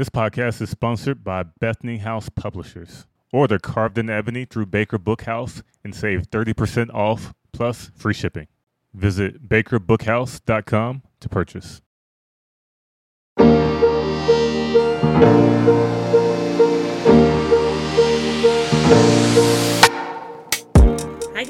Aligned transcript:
This 0.00 0.08
podcast 0.08 0.62
is 0.62 0.70
sponsored 0.70 1.22
by 1.22 1.42
Bethany 1.42 1.98
House 1.98 2.30
Publishers. 2.30 3.04
Order 3.34 3.58
Carved 3.58 3.98
in 3.98 4.08
Ebony 4.08 4.46
through 4.46 4.64
Baker 4.64 4.98
Bookhouse 4.98 5.60
and 5.84 5.94
save 5.94 6.30
30% 6.30 6.88
off 6.94 7.34
plus 7.52 7.90
free 7.94 8.14
shipping. 8.14 8.46
Visit 8.94 9.46
bakerbookhouse.com 9.46 11.02
to 11.20 11.28
purchase. 11.28 11.82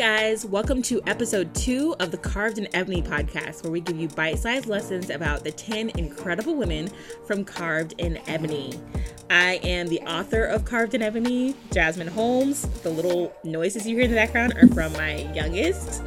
Guys. 0.01 0.47
Welcome 0.47 0.81
to 0.85 1.03
episode 1.07 1.55
two 1.55 1.95
of 2.01 2.11
the 2.11 2.17
Carved 2.17 2.57
in 2.57 2.75
Ebony 2.75 3.03
podcast, 3.03 3.63
where 3.63 3.71
we 3.71 3.81
give 3.81 4.01
you 4.01 4.09
bite 4.09 4.39
sized 4.39 4.65
lessons 4.65 5.11
about 5.11 5.45
the 5.45 5.53
10 5.53 5.91
incredible 5.91 6.55
women 6.55 6.89
from 7.27 7.45
Carved 7.45 7.93
in 7.99 8.19
Ebony. 8.27 8.81
I 9.29 9.57
am 9.63 9.89
the 9.89 10.01
author 10.01 10.45
of 10.45 10.65
Carved 10.65 10.95
in 10.95 11.03
Ebony, 11.03 11.55
Jasmine 11.71 12.09
Holmes. 12.09 12.63
The 12.81 12.89
little 12.89 13.31
noises 13.45 13.87
you 13.87 13.95
hear 13.95 14.07
in 14.07 14.11
the 14.11 14.17
background 14.17 14.55
are 14.55 14.69
from 14.69 14.91
my 14.95 15.31
youngest, 15.35 16.03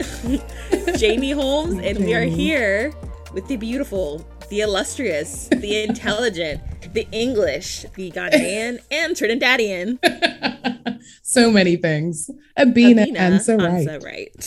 Jamie 0.98 1.30
Holmes, 1.30 1.78
and 1.78 2.04
we 2.04 2.16
are 2.16 2.24
here 2.24 2.96
with 3.32 3.48
the 3.48 3.58
beautiful, 3.58 4.26
the 4.50 4.62
illustrious, 4.62 5.50
the 5.50 5.84
intelligent, 5.88 6.62
the 6.96 7.08
English, 7.12 7.86
the 7.94 8.10
Ghanaian, 8.10 8.80
and 8.90 9.16
Trinidadian. 9.16 10.00
so 11.34 11.52
many 11.52 11.76
things. 11.76 12.30
Abina, 12.58 13.06
Abina 13.06 13.18
Ansa 13.18 13.58
Ansa 13.58 14.04
right. 14.04 14.04
right. 14.04 14.30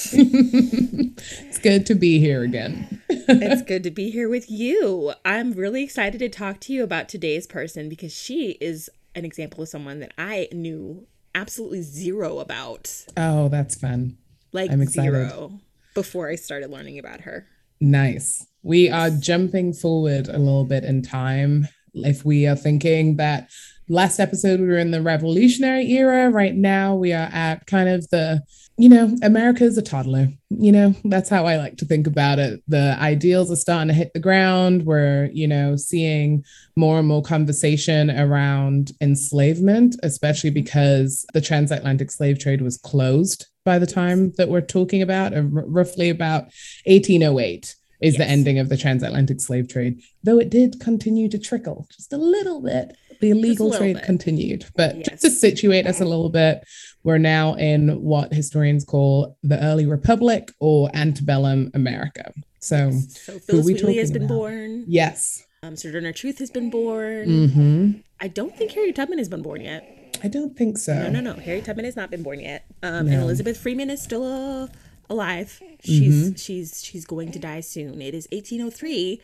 it's 1.47 1.59
good 1.59 1.87
to 1.87 1.95
be 1.95 2.19
here 2.19 2.43
again. 2.43 3.03
it's 3.09 3.63
good 3.63 3.83
to 3.83 3.91
be 3.91 4.11
here 4.11 4.29
with 4.29 4.51
you. 4.51 5.13
I'm 5.25 5.53
really 5.53 5.83
excited 5.83 6.19
to 6.19 6.29
talk 6.29 6.61
to 6.61 6.73
you 6.73 6.85
about 6.85 7.09
today's 7.09 7.47
person 7.47 7.89
because 7.89 8.15
she 8.15 8.53
is 8.61 8.89
an 9.15 9.25
example 9.25 9.63
of 9.63 9.69
someone 9.69 10.01
that 10.01 10.13
I 10.17 10.49
knew 10.53 11.07
absolutely 11.35 11.83
zero 11.83 12.39
about. 12.39 13.07
Oh, 13.17 13.49
that's 13.49 13.75
fun. 13.75 14.19
Like 14.53 14.71
I'm 14.71 14.83
excited. 14.83 15.13
zero 15.13 15.61
before 15.95 16.29
I 16.29 16.37
started 16.37 16.71
learning 16.71 16.99
about 16.99 17.23
her. 17.23 17.47
Nice. 17.81 18.47
We 18.63 18.91
are 18.91 19.11
jumping 19.11 19.73
forward 19.73 20.29
a 20.29 20.39
little 20.39 20.65
bit 20.65 20.85
in 20.85 21.03
time. 21.03 21.69
If 21.95 22.25
we 22.25 22.47
are 22.47 22.57
thinking 22.57 23.17
that 23.17 23.51
last 23.89 24.19
episode 24.19 24.61
we 24.61 24.67
were 24.67 24.79
in 24.79 24.91
the 24.91 25.03
revolutionary 25.03 25.91
era, 25.93 26.31
right 26.31 26.55
now 26.55 26.95
we 26.95 27.13
are 27.13 27.29
at 27.33 27.67
kind 27.67 27.89
of 27.89 28.09
the, 28.11 28.43
you 28.77 28.89
know, 28.89 29.17
America's 29.23 29.79
a 29.79 29.83
toddler. 29.83 30.29
You 30.51 30.73
know, 30.73 30.95
that's 31.05 31.29
how 31.29 31.47
I 31.47 31.57
like 31.57 31.77
to 31.79 31.85
think 31.85 32.07
about 32.07 32.39
it. 32.39 32.63
The 32.69 32.97
ideals 33.01 33.51
are 33.51 33.57
starting 33.57 33.89
to 33.89 33.95
hit 33.95 34.13
the 34.13 34.21
ground. 34.21 34.85
We're, 34.85 35.31
you 35.33 35.47
know, 35.47 35.77
seeing 35.77 36.45
more 36.77 36.99
and 36.99 37.09
more 37.09 37.23
conversation 37.23 38.11
around 38.11 38.93
enslavement, 39.01 39.97
especially 40.03 40.51
because 40.51 41.25
the 41.33 41.41
transatlantic 41.41 42.11
slave 42.11 42.39
trade 42.39 42.63
was 42.63 42.77
closed 42.77 43.47
by 43.65 43.79
the 43.79 43.87
time 43.87 44.33
that 44.39 44.49
we're 44.49 44.61
talking 44.61 45.03
about, 45.03 45.33
uh, 45.33 45.39
r- 45.39 45.43
roughly 45.67 46.09
about 46.09 46.45
1808 46.87 47.75
is 48.01 48.17
the 48.17 48.27
ending 48.27 48.59
of 48.59 48.69
the 48.69 48.77
transatlantic 48.77 49.41
slave 49.41 49.69
trade, 49.69 50.01
though 50.23 50.39
it 50.39 50.51
did 50.51 50.81
continue 50.81 51.29
to 51.29 51.39
trickle 51.39 51.87
just 51.91 52.13
a 52.13 52.19
little 52.19 52.61
bit. 52.61 52.97
The 53.21 53.31
illegal 53.31 53.73
trade 53.73 53.95
bit. 53.97 54.05
continued. 54.05 54.67
But 54.77 54.97
Yes. 54.99 55.09
just 55.09 55.23
to 55.23 55.31
situate 55.31 55.87
us 55.87 56.01
a 56.01 56.05
little 56.05 56.29
bit, 56.31 56.63
we're 57.05 57.19
now 57.19 57.55
in 57.55 58.03
what 58.03 58.33
historians 58.33 58.85
call 58.85 59.37
the 59.43 59.63
early 59.63 59.87
republic 59.87 60.51
or 60.61 60.91
antebellum 60.95 61.71
America. 61.75 62.33
So, 62.61 62.91
So 62.91 63.33
who 63.33 63.39
Phillis 63.41 63.67
Wheatley 63.67 63.97
has 63.99 64.11
been 64.11 64.25
about? 64.25 64.35
born. 64.35 64.85
yes. 64.89 65.45
Um, 65.63 65.75
Sojourner 65.77 66.13
Truth 66.13 66.39
has 66.39 66.51
been 66.51 66.71
born. 66.71 67.49
hmm 67.49 67.91
I 68.21 68.29
don't 68.29 68.57
think 68.57 68.73
Harriet 68.73 68.97
Tubman 68.97 69.19
has 69.19 69.29
been 69.29 69.43
born 69.43 69.61
yet. 69.63 70.19
I 70.25 70.29
don't 70.29 70.57
think 70.57 70.79
so. 70.79 70.95
No, 70.95 71.11
no, 71.11 71.21
no. 71.21 71.35
Harriet 71.35 71.65
Tubman 71.67 71.85
has 71.85 71.97
not 71.97 72.11
been 72.11 72.23
born 72.23 72.41
yet. 72.41 72.65
Um, 72.83 73.07
and 73.09 73.21
Elizabeth 73.21 73.57
Freeman 73.59 73.91
is 73.91 74.01
still 74.03 74.25
uh, 74.25 74.69
alive. 75.11 75.61
She's 75.85 76.15
Mm-hmm. 76.31 76.35
she's 76.37 76.83
she's 76.83 77.05
going 77.05 77.31
to 77.33 77.39
die 77.39 77.61
soon. 77.61 78.01
It 78.01 78.15
is 78.15 78.27
1803, 78.33 79.21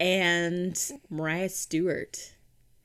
and 0.00 0.78
Mariah 1.10 1.48
Stewart 1.48 2.33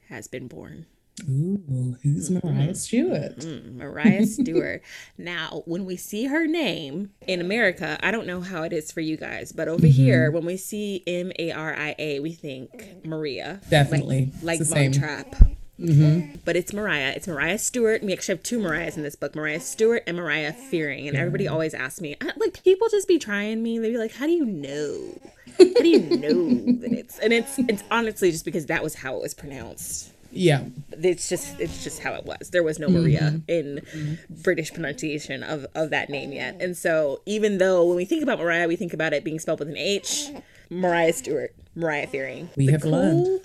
has 0.10 0.28
been 0.28 0.48
born. 0.48 0.86
Ooh, 1.28 1.98
who's 2.02 2.30
Mm-hmm. 2.30 2.48
Mariah 2.48 2.76
Stewart? 2.76 3.38
Mm, 3.40 3.76
Mariah 3.76 4.26
Stewart. 4.26 4.82
now, 5.18 5.64
when 5.66 5.84
we 5.86 5.98
see 5.98 6.26
her 6.28 6.48
name 6.48 7.12
in 7.28 7.42
America, 7.42 7.98
I 8.02 8.12
don't 8.12 8.26
know 8.26 8.40
how 8.40 8.64
it 8.64 8.72
is 8.72 8.90
for 8.92 9.02
you 9.02 9.18
guys, 9.18 9.52
but 9.52 9.68
over 9.68 9.82
Mm-hmm. 9.86 9.92
here, 9.92 10.32
when 10.32 10.46
we 10.46 10.56
see 10.56 11.04
M 11.06 11.32
A 11.38 11.52
R 11.52 11.76
I 11.76 11.96
A, 12.00 12.20
we 12.22 12.32
think 12.32 13.06
Maria. 13.06 13.60
Definitely. 13.70 14.32
Like, 14.42 14.60
like 14.60 14.60
Von 14.60 14.66
same. 14.66 14.92
Trapp. 14.94 15.36
Mm-hmm. 15.80 16.38
But 16.46 16.56
it's 16.56 16.74
Mariah. 16.74 17.14
It's 17.16 17.28
Mariah 17.28 17.58
Stewart. 17.58 18.04
We 18.04 18.14
actually 18.14 18.36
have 18.36 18.44
two 18.44 18.60
Mariahs 18.60 18.98
in 18.98 19.04
this 19.04 19.16
book 19.16 19.36
Mariah 19.36 19.60
Stewart 19.60 20.04
and 20.06 20.18
Mariah 20.18 20.54
Fearing. 20.54 21.08
And 21.08 21.16
everybody 21.16 21.46
mm-hmm. 21.46 21.54
always 21.54 21.74
asks 21.74 22.02
me, 22.02 22.16
uh, 22.22 22.32
like, 22.38 22.64
people 22.64 22.88
just 22.90 23.08
be 23.08 23.18
trying 23.18 23.64
me. 23.64 23.80
They 23.80 23.90
be 23.90 23.98
like, 23.98 24.14
how 24.14 24.26
do 24.26 24.32
you 24.34 24.46
know? 24.46 25.20
How 25.58 25.82
do 25.82 25.88
you 25.88 26.00
know 26.18 26.80
that 26.82 26.92
it's. 26.92 27.20
And 27.20 27.32
it's, 27.34 27.58
it's 27.60 27.84
honestly 27.90 28.32
just 28.32 28.46
because 28.46 28.66
that 28.66 28.84
was 28.84 28.96
how 28.96 29.16
it 29.16 29.22
was 29.22 29.34
pronounced 29.34 30.12
Yeah. 30.32 30.66
it's 30.92 31.30
just 31.30 31.60
it's 31.60 31.84
just 31.84 32.02
how 32.02 32.14
it 32.14 32.26
was 32.26 32.52
there 32.52 32.62
was 32.62 32.78
no 32.78 32.88
maria 32.88 33.34
mm-hmm. 33.34 33.40
in 33.48 34.20
british 34.44 34.72
pronunciation 34.72 35.42
of 35.42 35.66
of 35.74 35.90
that 35.90 36.10
name 36.10 36.32
yet 36.32 36.62
and 36.62 36.78
so 36.78 37.22
even 37.26 37.58
though 37.58 37.86
when 37.86 37.96
we 37.96 38.06
think 38.06 38.22
about 38.22 38.38
mariah 38.38 38.68
we 38.68 38.76
think 38.76 38.94
about 38.94 39.12
it 39.14 39.24
being 39.24 39.40
spelled 39.40 39.60
with 39.60 39.70
an 39.70 39.78
h 39.78 40.30
mariah 40.70 41.14
stewart 41.14 41.56
mariah 41.76 42.08
fearing 42.08 42.50
We 42.56 42.68
have 42.68 42.84
learned. 42.84 43.42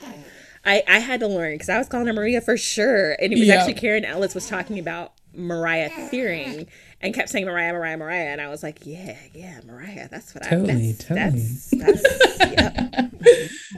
I 0.64 0.82
i 0.88 0.98
had 0.98 1.20
to 1.20 1.26
learn 1.28 1.54
because 1.54 1.69
i 1.69 1.78
was 1.78 1.88
calling 1.88 2.06
her 2.06 2.12
maria 2.12 2.41
for 2.41 2.56
sure 2.56 3.12
and 3.20 3.32
it 3.32 3.38
was 3.38 3.47
Yeah. 3.48 3.54
actually 3.56 3.75
karen 3.75 4.04
ellis 4.04 4.34
was 4.34 4.48
talking 4.48 4.78
about 4.78 5.12
mariah 5.36 5.91
fearing 6.10 6.66
and 7.00 7.12
kept 7.12 7.28
saying 7.28 7.44
mariah 7.44 7.72
mariah 7.72 7.97
mariah 7.97 8.26
and 8.28 8.41
i 8.41 8.48
was 8.48 8.62
like 8.62 8.78
yeah 8.86 9.16
yeah 9.34 9.60
mariah 9.66 10.08
that's 10.10 10.34
what 10.34 10.44
Totally, 10.44 10.91
i 10.91 10.92
that's, 10.92 11.70
totally. 11.70 11.80
that's 11.80 11.98
that's 11.98 12.38
yep 12.52 13.10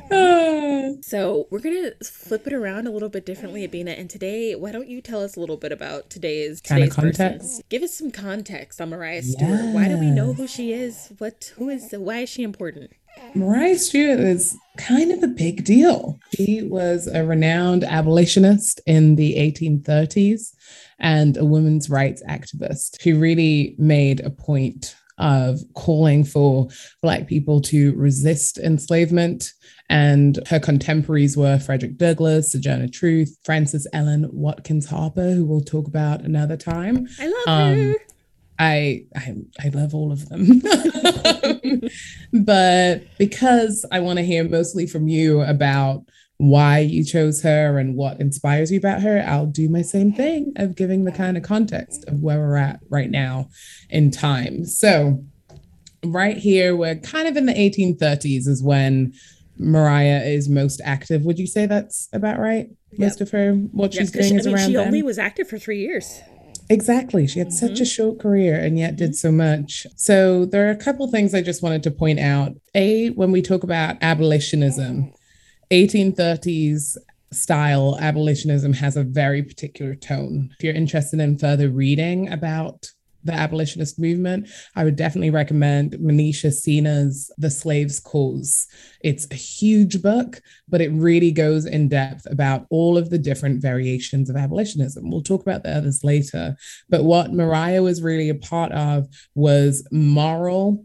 so 1.02 1.46
we're 1.50 1.60
gonna 1.60 1.92
flip 2.04 2.46
it 2.46 2.52
around 2.52 2.86
a 2.86 2.90
little 2.90 3.08
bit 3.08 3.24
differently, 3.26 3.66
Abina. 3.66 3.98
And 3.98 4.08
today, 4.10 4.54
why 4.54 4.72
don't 4.72 4.88
you 4.88 5.00
tell 5.00 5.22
us 5.22 5.36
a 5.36 5.40
little 5.40 5.56
bit 5.56 5.72
about 5.72 6.10
today's 6.10 6.60
today's 6.60 6.94
person? 6.94 7.12
context? 7.12 7.62
Give 7.68 7.82
us 7.82 7.94
some 7.94 8.10
context 8.10 8.80
on 8.80 8.90
Mariah 8.90 9.22
Stewart. 9.22 9.74
Why 9.74 9.88
do 9.88 9.98
we 9.98 10.10
know 10.10 10.32
who 10.32 10.46
she 10.46 10.72
is? 10.72 11.12
What 11.18 11.52
who 11.56 11.68
is 11.68 11.92
why 11.96 12.18
is 12.20 12.28
she 12.28 12.42
important? 12.42 12.92
Mariah 13.34 13.76
Stewart 13.78 14.20
is 14.20 14.56
kind 14.76 15.10
of 15.12 15.22
a 15.22 15.28
big 15.28 15.64
deal. 15.64 16.18
She 16.34 16.62
was 16.62 17.06
a 17.06 17.24
renowned 17.24 17.84
abolitionist 17.84 18.80
in 18.86 19.16
the 19.16 19.34
1830s 19.36 20.54
and 20.98 21.36
a 21.36 21.44
women's 21.44 21.88
rights 21.90 22.22
activist. 22.28 23.00
She 23.00 23.12
really 23.12 23.74
made 23.78 24.20
a 24.20 24.30
point 24.30 24.96
of 25.18 25.60
calling 25.74 26.24
for 26.24 26.68
Black 27.02 27.26
people 27.26 27.60
to 27.62 27.94
resist 27.94 28.58
enslavement. 28.58 29.52
And 29.88 30.38
her 30.48 30.58
contemporaries 30.60 31.36
were 31.36 31.58
Frederick 31.58 31.96
Douglass, 31.96 32.52
Sojourner 32.52 32.88
Truth, 32.88 33.36
Frances 33.44 33.86
Ellen 33.94 34.28
Watkins 34.32 34.86
Harper, 34.86 35.30
who 35.32 35.46
we'll 35.46 35.60
talk 35.62 35.86
about 35.86 36.22
another 36.22 36.56
time. 36.56 37.06
I 37.20 37.26
love 37.28 37.36
Um, 37.46 37.74
her. 37.78 37.94
I, 38.58 39.04
I 39.14 39.34
I 39.64 39.68
love 39.68 39.94
all 39.94 40.12
of 40.12 40.28
them. 40.28 40.62
but 42.32 43.02
because 43.18 43.84
I 43.92 44.00
want 44.00 44.18
to 44.18 44.24
hear 44.24 44.44
mostly 44.44 44.86
from 44.86 45.08
you 45.08 45.42
about 45.42 46.04
why 46.38 46.80
you 46.80 47.02
chose 47.04 47.42
her 47.42 47.78
and 47.78 47.96
what 47.96 48.20
inspires 48.20 48.70
you 48.70 48.78
about 48.78 49.02
her, 49.02 49.24
I'll 49.26 49.46
do 49.46 49.68
my 49.68 49.82
same 49.82 50.12
thing 50.12 50.52
of 50.56 50.76
giving 50.76 51.04
the 51.04 51.12
kind 51.12 51.36
of 51.36 51.42
context 51.42 52.04
of 52.08 52.22
where 52.22 52.38
we're 52.38 52.56
at 52.56 52.80
right 52.90 53.10
now 53.10 53.48
in 53.88 54.10
time. 54.10 54.64
So, 54.66 55.24
right 56.04 56.36
here, 56.36 56.76
we're 56.76 56.96
kind 56.96 57.26
of 57.26 57.36
in 57.36 57.46
the 57.46 57.54
1830s, 57.54 58.46
is 58.46 58.62
when 58.62 59.14
Mariah 59.58 60.22
is 60.24 60.48
most 60.48 60.82
active. 60.84 61.22
Would 61.24 61.38
you 61.38 61.46
say 61.46 61.64
that's 61.64 62.08
about 62.12 62.38
right? 62.38 62.68
Most 62.98 63.20
of 63.22 63.30
her, 63.30 63.52
what 63.54 63.94
Yeah, 63.94 64.00
she's 64.02 64.10
doing 64.10 64.24
she, 64.28 64.34
is 64.36 64.46
I 64.46 64.50
mean, 64.50 64.56
around 64.58 64.66
she 64.68 64.74
then? 64.74 64.86
only 64.86 65.02
was 65.02 65.18
active 65.18 65.48
for 65.48 65.58
three 65.58 65.80
years. 65.80 66.20
Exactly. 66.68 67.26
She 67.26 67.38
had 67.38 67.52
such 67.52 67.70
a 67.70 67.72
mm-hmm. 67.74 67.84
short 67.84 68.18
career 68.20 68.58
and 68.58 68.78
yet 68.78 68.96
did 68.96 69.10
mm-hmm. 69.10 69.14
so 69.14 69.32
much. 69.32 69.86
So 69.96 70.44
there 70.44 70.66
are 70.66 70.70
a 70.70 70.76
couple 70.76 71.10
things 71.10 71.34
I 71.34 71.42
just 71.42 71.62
wanted 71.62 71.82
to 71.84 71.90
point 71.90 72.18
out. 72.18 72.52
A, 72.74 73.08
when 73.10 73.30
we 73.30 73.42
talk 73.42 73.62
about 73.62 73.96
abolitionism, 74.00 75.12
mm. 75.12 75.14
1830s 75.70 76.96
style 77.32 77.98
abolitionism 78.00 78.72
has 78.74 78.96
a 78.96 79.04
very 79.04 79.42
particular 79.42 79.94
tone. 79.94 80.50
If 80.58 80.64
you're 80.64 80.74
interested 80.74 81.20
in 81.20 81.38
further 81.38 81.68
reading 81.68 82.32
about 82.32 82.90
the 83.26 83.32
abolitionist 83.32 83.98
movement, 83.98 84.48
I 84.74 84.84
would 84.84 84.96
definitely 84.96 85.30
recommend 85.30 85.92
Manisha 85.92 86.52
Sinha's 86.52 87.30
The 87.38 87.50
Slave's 87.50 88.00
Cause. 88.00 88.66
It's 89.02 89.26
a 89.30 89.34
huge 89.34 90.02
book, 90.02 90.40
but 90.68 90.80
it 90.80 90.90
really 90.92 91.30
goes 91.30 91.66
in 91.66 91.88
depth 91.88 92.26
about 92.30 92.66
all 92.70 92.96
of 92.96 93.10
the 93.10 93.18
different 93.18 93.60
variations 93.60 94.30
of 94.30 94.36
abolitionism. 94.36 95.10
We'll 95.10 95.22
talk 95.22 95.42
about 95.42 95.62
the 95.62 95.76
others 95.76 96.02
later. 96.02 96.56
But 96.88 97.04
what 97.04 97.32
Mariah 97.32 97.82
was 97.82 98.02
really 98.02 98.28
a 98.28 98.34
part 98.34 98.72
of 98.72 99.08
was 99.34 99.86
moral 99.90 100.84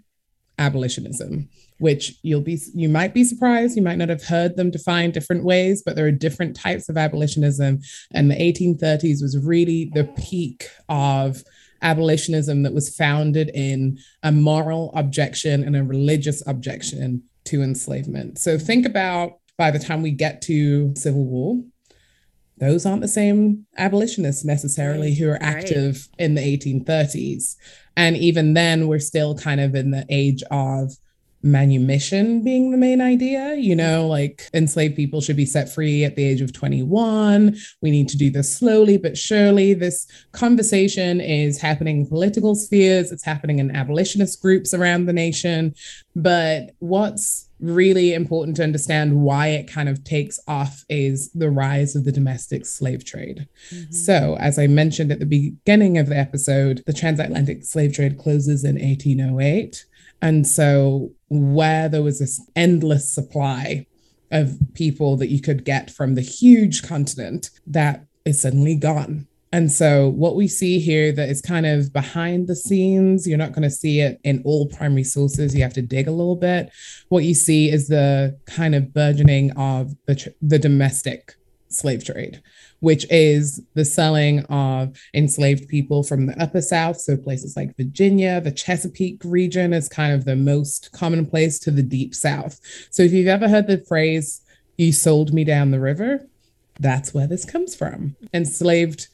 abolitionism. 0.57 1.49
which 1.79 2.13
you'll 2.21 2.41
be 2.41 2.61
you 2.75 2.87
might 2.87 3.13
be 3.13 3.23
surprised 3.23 3.75
you 3.75 3.81
might 3.81 3.97
not 3.97 4.07
have 4.07 4.23
heard 4.23 4.55
them 4.55 4.69
defined 4.69 5.13
different 5.13 5.43
ways 5.43 5.81
but 5.83 5.95
there 5.95 6.05
are 6.05 6.11
different 6.11 6.55
types 6.55 6.87
of 6.87 6.95
abolitionism 6.95 7.79
and 8.13 8.29
the 8.29 8.35
1830s 8.35 9.21
was 9.21 9.37
really 9.43 9.91
the 9.95 10.03
peak 10.03 10.69
of 10.87 11.43
abolitionism 11.81 12.63
that 12.63 12.73
was 12.73 12.95
founded 12.95 13.49
in 13.53 13.97
a 14.23 14.31
moral 14.31 14.91
objection 14.95 15.63
and 15.63 15.75
a 15.75 15.83
religious 15.83 16.45
objection 16.47 17.23
to 17.45 17.61
enslavement 17.61 18.37
so 18.37 18.57
think 18.57 18.85
about 18.85 19.33
by 19.57 19.71
the 19.71 19.79
time 19.79 20.01
we 20.01 20.11
get 20.11 20.41
to 20.41 20.93
civil 20.95 21.25
war 21.25 21.61
those 22.57 22.85
aren't 22.85 23.01
the 23.01 23.07
same 23.07 23.65
abolitionists 23.77 24.45
necessarily 24.45 25.15
who 25.15 25.27
are 25.27 25.41
active 25.41 26.07
right. 26.11 26.25
in 26.25 26.35
the 26.35 26.57
1830s 26.57 27.55
and 27.97 28.15
even 28.17 28.53
then 28.53 28.87
we're 28.87 28.99
still 28.99 29.35
kind 29.35 29.59
of 29.59 29.75
in 29.75 29.91
the 29.91 30.05
age 30.09 30.43
of 30.51 30.93
manumission 31.43 32.43
being 32.43 32.71
the 32.71 32.77
main 32.77 33.01
idea. 33.01 33.55
You 33.55 33.75
know, 33.75 34.07
like 34.07 34.49
enslaved 34.53 34.95
people 34.95 35.21
should 35.21 35.37
be 35.37 35.45
set 35.45 35.73
free 35.73 36.03
at 36.03 36.15
the 36.15 36.23
age 36.23 36.41
of 36.41 36.53
21. 36.53 37.55
We 37.81 37.91
need 37.91 38.09
to 38.09 38.17
do 38.17 38.29
this 38.29 38.55
slowly 38.55 38.97
but 38.97 39.17
surely. 39.17 39.73
This 39.73 40.07
conversation 40.31 41.21
is 41.21 41.59
happening 41.59 42.01
in 42.01 42.07
political 42.07 42.55
spheres, 42.55 43.11
it's 43.11 43.25
happening 43.25 43.59
in 43.59 43.75
abolitionist 43.75 44.41
groups 44.41 44.73
around 44.73 45.05
the 45.05 45.13
nation. 45.13 45.73
But 46.15 46.71
what's 46.79 47.49
really 47.61 48.13
important 48.13 48.57
to 48.57 48.63
understand 48.63 49.21
why 49.21 49.47
it 49.47 49.71
kind 49.71 49.87
of 49.87 50.03
takes 50.03 50.39
off 50.47 50.83
is 50.89 51.31
the 51.33 51.49
rise 51.49 51.95
of 51.95 52.03
the 52.03 52.11
domestic 52.11 52.65
slave 52.65 53.05
trade. 53.05 53.47
Mm-hmm. 53.69 53.91
So, 53.93 54.35
as 54.39 54.57
I 54.57 54.67
mentioned 54.67 55.11
at 55.11 55.19
the 55.19 55.25
beginning 55.25 55.97
of 55.97 56.07
the 56.07 56.17
episode, 56.17 56.83
the 56.87 56.93
transatlantic 56.93 57.63
slave 57.63 57.93
trade 57.93 58.17
closes 58.17 58.63
in 58.63 58.75
1808. 58.75 59.85
And 60.21 60.47
so, 60.47 61.11
where 61.29 61.89
there 61.89 62.03
was 62.03 62.19
this 62.19 62.41
endless 62.55 63.11
supply 63.11 63.87
of 64.31 64.57
people 64.73 65.17
that 65.17 65.29
you 65.29 65.41
could 65.41 65.65
get 65.65 65.89
from 65.89 66.15
the 66.15 66.21
huge 66.21 66.83
continent, 66.83 67.49
that 67.67 68.05
is 68.25 68.41
suddenly 68.41 68.75
gone. 68.75 69.27
And 69.53 69.71
so, 69.71 70.09
what 70.09 70.35
we 70.35 70.47
see 70.47 70.79
here 70.79 71.11
that 71.11 71.27
is 71.27 71.41
kind 71.41 71.65
of 71.65 71.91
behind 71.91 72.47
the 72.47 72.55
scenes, 72.55 73.27
you're 73.27 73.37
not 73.37 73.51
going 73.51 73.63
to 73.63 73.69
see 73.69 73.99
it 73.99 74.21
in 74.23 74.41
all 74.45 74.67
primary 74.67 75.03
sources. 75.03 75.53
You 75.53 75.63
have 75.63 75.73
to 75.73 75.81
dig 75.81 76.07
a 76.07 76.11
little 76.11 76.37
bit. 76.37 76.71
What 77.09 77.25
you 77.25 77.33
see 77.33 77.69
is 77.69 77.87
the 77.87 78.37
kind 78.45 78.75
of 78.75 78.93
burgeoning 78.93 79.51
of 79.51 79.93
the, 80.05 80.33
the 80.41 80.59
domestic 80.59 81.35
slave 81.73 82.03
trade 82.03 82.41
which 82.81 83.05
is 83.09 83.61
the 83.75 83.85
selling 83.85 84.43
of 84.45 84.99
enslaved 85.13 85.69
people 85.69 86.03
from 86.03 86.25
the 86.25 86.41
upper 86.41 86.61
South. 86.61 86.99
So 86.99 87.15
places 87.15 87.55
like 87.55 87.77
Virginia, 87.77 88.41
the 88.41 88.51
Chesapeake 88.51 89.21
region 89.23 89.71
is 89.71 89.87
kind 89.87 90.13
of 90.13 90.25
the 90.25 90.35
most 90.35 90.91
commonplace 90.91 91.57
to 91.59 91.71
the 91.71 91.83
deep 91.83 92.13
South. 92.13 92.59
So 92.89 93.03
if 93.03 93.13
you've 93.13 93.27
ever 93.27 93.47
heard 93.47 93.67
the 93.67 93.77
phrase, 93.87 94.41
you 94.77 94.91
sold 94.91 95.31
me 95.31 95.43
down 95.43 95.71
the 95.71 95.79
river, 95.79 96.27
that's 96.79 97.13
where 97.13 97.27
this 97.27 97.45
comes 97.45 97.75
from. 97.75 98.15
Enslaved 98.33 99.07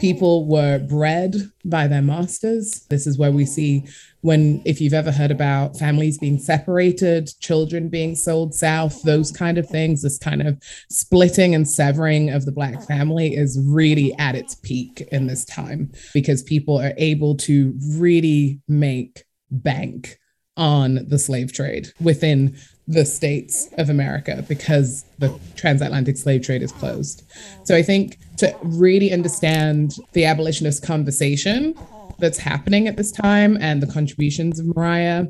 people 0.00 0.46
were 0.46 0.78
bred 0.78 1.34
by 1.64 1.86
their 1.86 2.02
masters. 2.02 2.86
This 2.90 3.06
is 3.06 3.18
where 3.18 3.32
we 3.32 3.44
see 3.44 3.84
when, 4.20 4.62
if 4.64 4.80
you've 4.80 4.94
ever 4.94 5.10
heard 5.10 5.30
about 5.30 5.76
families 5.76 6.18
being 6.18 6.38
separated, 6.38 7.30
children 7.40 7.88
being 7.88 8.14
sold 8.14 8.54
south, 8.54 9.02
those 9.02 9.32
kind 9.32 9.58
of 9.58 9.68
things, 9.68 10.02
this 10.02 10.18
kind 10.18 10.42
of 10.42 10.62
splitting 10.88 11.54
and 11.54 11.68
severing 11.68 12.30
of 12.30 12.44
the 12.44 12.52
Black 12.52 12.82
family 12.86 13.34
is 13.34 13.60
really 13.62 14.14
at 14.18 14.34
its 14.34 14.54
peak 14.54 15.08
in 15.12 15.26
this 15.26 15.44
time 15.44 15.90
because 16.14 16.42
people 16.42 16.80
are 16.80 16.94
able 16.96 17.36
to 17.36 17.74
really 17.96 18.60
make 18.68 19.24
bank 19.50 20.18
on 20.56 21.06
the 21.08 21.18
slave 21.18 21.52
trade 21.52 21.88
within 22.00 22.56
the 22.88 23.04
states 23.04 23.68
of 23.78 23.88
America 23.88 24.44
because 24.48 25.04
the 25.18 25.38
transatlantic 25.56 26.16
slave 26.16 26.42
trade 26.42 26.62
is 26.62 26.72
closed. 26.72 27.22
So 27.64 27.76
I 27.76 27.82
think 27.82 28.18
to 28.38 28.54
really 28.62 29.12
understand 29.12 29.94
the 30.12 30.24
abolitionist 30.24 30.84
conversation 30.84 31.74
that's 32.18 32.38
happening 32.38 32.88
at 32.88 32.96
this 32.96 33.12
time 33.12 33.56
and 33.60 33.82
the 33.82 33.86
contributions 33.86 34.58
of 34.58 34.66
Mariah, 34.76 35.26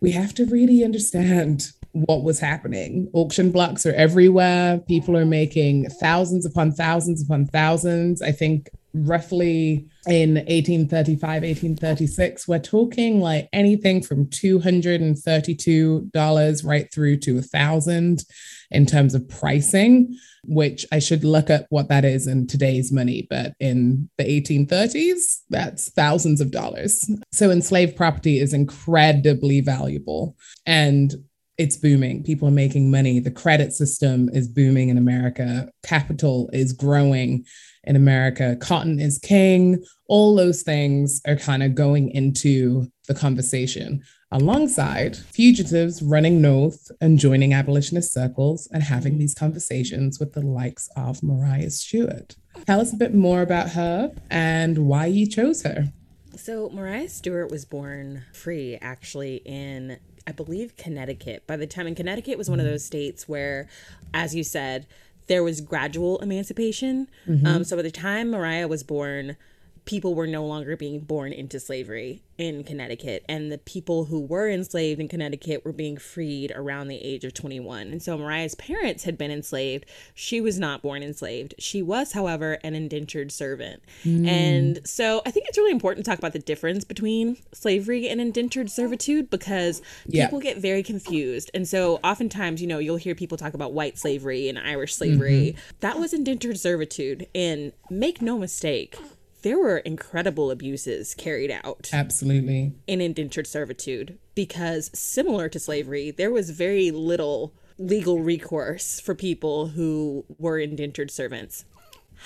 we 0.00 0.12
have 0.12 0.34
to 0.34 0.44
really 0.46 0.84
understand 0.84 1.70
what 1.92 2.24
was 2.24 2.40
happening. 2.40 3.08
Auction 3.12 3.50
blocks 3.50 3.86
are 3.86 3.94
everywhere. 3.94 4.78
People 4.78 5.16
are 5.16 5.24
making 5.24 5.88
thousands 5.88 6.44
upon 6.44 6.72
thousands 6.72 7.22
upon 7.22 7.46
thousands. 7.46 8.20
I 8.20 8.32
think 8.32 8.68
roughly 8.94 9.86
in 10.06 10.34
1835, 10.34 11.42
1836, 11.42 12.48
we're 12.48 12.60
talking 12.60 13.20
like 13.20 13.48
anything 13.52 14.02
from 14.02 14.26
$232 14.26 16.64
right 16.64 16.92
through 16.92 17.16
to 17.18 17.38
a 17.38 17.42
thousand 17.42 18.24
in 18.70 18.86
terms 18.86 19.14
of 19.14 19.28
pricing, 19.28 20.16
which 20.44 20.86
I 20.92 21.00
should 21.00 21.24
look 21.24 21.50
up 21.50 21.66
what 21.70 21.88
that 21.88 22.04
is 22.04 22.26
in 22.26 22.46
today's 22.46 22.92
money. 22.92 23.26
But 23.28 23.54
in 23.60 24.08
the 24.16 24.24
1830s, 24.24 25.40
that's 25.50 25.90
thousands 25.90 26.40
of 26.40 26.50
dollars. 26.50 27.04
So 27.32 27.50
enslaved 27.50 27.96
property 27.96 28.38
is 28.38 28.54
incredibly 28.54 29.60
valuable. 29.60 30.36
And 30.66 31.14
it's 31.56 31.76
booming. 31.76 32.24
People 32.24 32.48
are 32.48 32.52
making 32.52 32.90
money. 32.90 33.20
The 33.20 33.30
credit 33.30 33.72
system 33.72 34.28
is 34.32 34.48
booming 34.48 34.88
in 34.88 34.98
America. 34.98 35.70
Capital 35.84 36.50
is 36.52 36.72
growing 36.72 37.44
in 37.86 37.96
America. 37.96 38.56
Cotton 38.60 39.00
is 39.00 39.18
king. 39.18 39.82
All 40.08 40.34
those 40.34 40.62
things 40.62 41.20
are 41.26 41.36
kind 41.36 41.62
of 41.62 41.74
going 41.74 42.10
into 42.10 42.90
the 43.06 43.14
conversation 43.14 44.02
alongside 44.34 45.16
fugitives 45.16 46.02
running 46.02 46.42
north 46.42 46.90
and 47.00 47.20
joining 47.20 47.52
abolitionist 47.52 48.12
circles 48.12 48.68
and 48.72 48.82
having 48.82 49.16
these 49.16 49.34
conversations 49.34 50.18
with 50.18 50.32
the 50.32 50.40
likes 50.40 50.88
of 50.96 51.22
Mariah 51.22 51.70
Stewart. 51.70 52.34
Tell 52.66 52.80
us 52.80 52.92
a 52.92 52.96
bit 52.96 53.14
more 53.14 53.42
about 53.42 53.70
her 53.70 54.12
and 54.30 54.86
why 54.88 55.06
you 55.06 55.28
chose 55.28 55.62
her. 55.62 55.92
So, 56.36 56.68
Mariah 56.70 57.08
Stewart 57.08 57.50
was 57.50 57.64
born 57.64 58.24
free 58.32 58.76
actually 58.82 59.36
in 59.44 59.98
I 60.26 60.32
believe 60.32 60.76
Connecticut. 60.76 61.46
By 61.46 61.56
the 61.56 61.66
time 61.66 61.86
in 61.86 61.94
Connecticut 61.94 62.38
was 62.38 62.48
one 62.48 62.58
of 62.58 62.66
those 62.66 62.84
states 62.84 63.28
where, 63.28 63.68
as 64.14 64.34
you 64.34 64.42
said, 64.42 64.86
there 65.26 65.42
was 65.42 65.60
gradual 65.60 66.18
emancipation. 66.18 67.08
Mm-hmm. 67.28 67.46
Um, 67.46 67.64
so 67.64 67.76
by 67.76 67.82
the 67.82 67.90
time 67.90 68.30
Mariah 68.30 68.68
was 68.68 68.82
born, 68.82 69.36
people 69.84 70.14
were 70.14 70.26
no 70.26 70.44
longer 70.44 70.76
being 70.76 71.00
born 71.00 71.32
into 71.32 71.60
slavery 71.60 72.22
in 72.36 72.64
Connecticut, 72.64 73.24
and 73.28 73.52
the 73.52 73.58
people 73.58 74.06
who 74.06 74.20
were 74.20 74.48
enslaved 74.48 75.00
in 75.00 75.08
Connecticut 75.08 75.64
were 75.64 75.72
being 75.72 75.96
freed 75.96 76.52
around 76.56 76.88
the 76.88 76.96
age 76.96 77.24
of 77.24 77.34
21. 77.34 77.88
And 77.88 78.02
so 78.02 78.18
Mariah's 78.18 78.54
parents 78.56 79.04
had 79.04 79.16
been 79.16 79.30
enslaved. 79.30 79.84
She 80.14 80.40
was 80.40 80.58
not 80.58 80.82
born 80.82 81.02
enslaved. 81.02 81.54
She 81.58 81.82
was, 81.82 82.12
however, 82.12 82.58
an 82.64 82.74
indentured 82.74 83.30
servant. 83.30 83.82
Mm. 84.04 84.26
And 84.26 84.80
so 84.84 85.22
I 85.24 85.30
think 85.30 85.46
it's 85.48 85.58
really 85.58 85.70
important 85.70 86.04
to 86.04 86.10
talk 86.10 86.18
about 86.18 86.32
the 86.32 86.38
difference 86.40 86.84
between 86.84 87.36
slavery 87.52 88.08
and 88.08 88.20
indentured 88.20 88.70
servitude 88.70 89.30
because 89.30 89.80
yeah. 90.06 90.26
people 90.26 90.40
get 90.40 90.58
very 90.58 90.82
confused. 90.82 91.50
And 91.54 91.68
so 91.68 92.00
oftentimes, 92.02 92.60
you 92.60 92.66
know, 92.66 92.78
you'll 92.78 92.96
hear 92.96 93.14
people 93.14 93.38
talk 93.38 93.54
about 93.54 93.72
white 93.72 93.98
slavery 93.98 94.48
and 94.48 94.58
Irish 94.58 94.94
slavery. 94.94 95.54
Mm-hmm. 95.54 95.76
That 95.80 95.98
was 95.98 96.12
indentured 96.12 96.58
servitude. 96.58 97.28
And 97.34 97.72
make 97.90 98.20
no 98.20 98.38
mistake, 98.38 98.96
there 99.44 99.58
were 99.58 99.78
incredible 99.78 100.50
abuses 100.50 101.14
carried 101.14 101.50
out. 101.50 101.90
Absolutely. 101.92 102.72
In 102.86 103.00
indentured 103.02 103.46
servitude 103.46 104.18
because 104.34 104.90
similar 104.94 105.48
to 105.50 105.60
slavery, 105.60 106.10
there 106.10 106.32
was 106.32 106.50
very 106.50 106.90
little 106.90 107.52
legal 107.78 108.20
recourse 108.20 109.00
for 109.00 109.14
people 109.14 109.68
who 109.68 110.24
were 110.38 110.58
indentured 110.58 111.10
servants. 111.10 111.66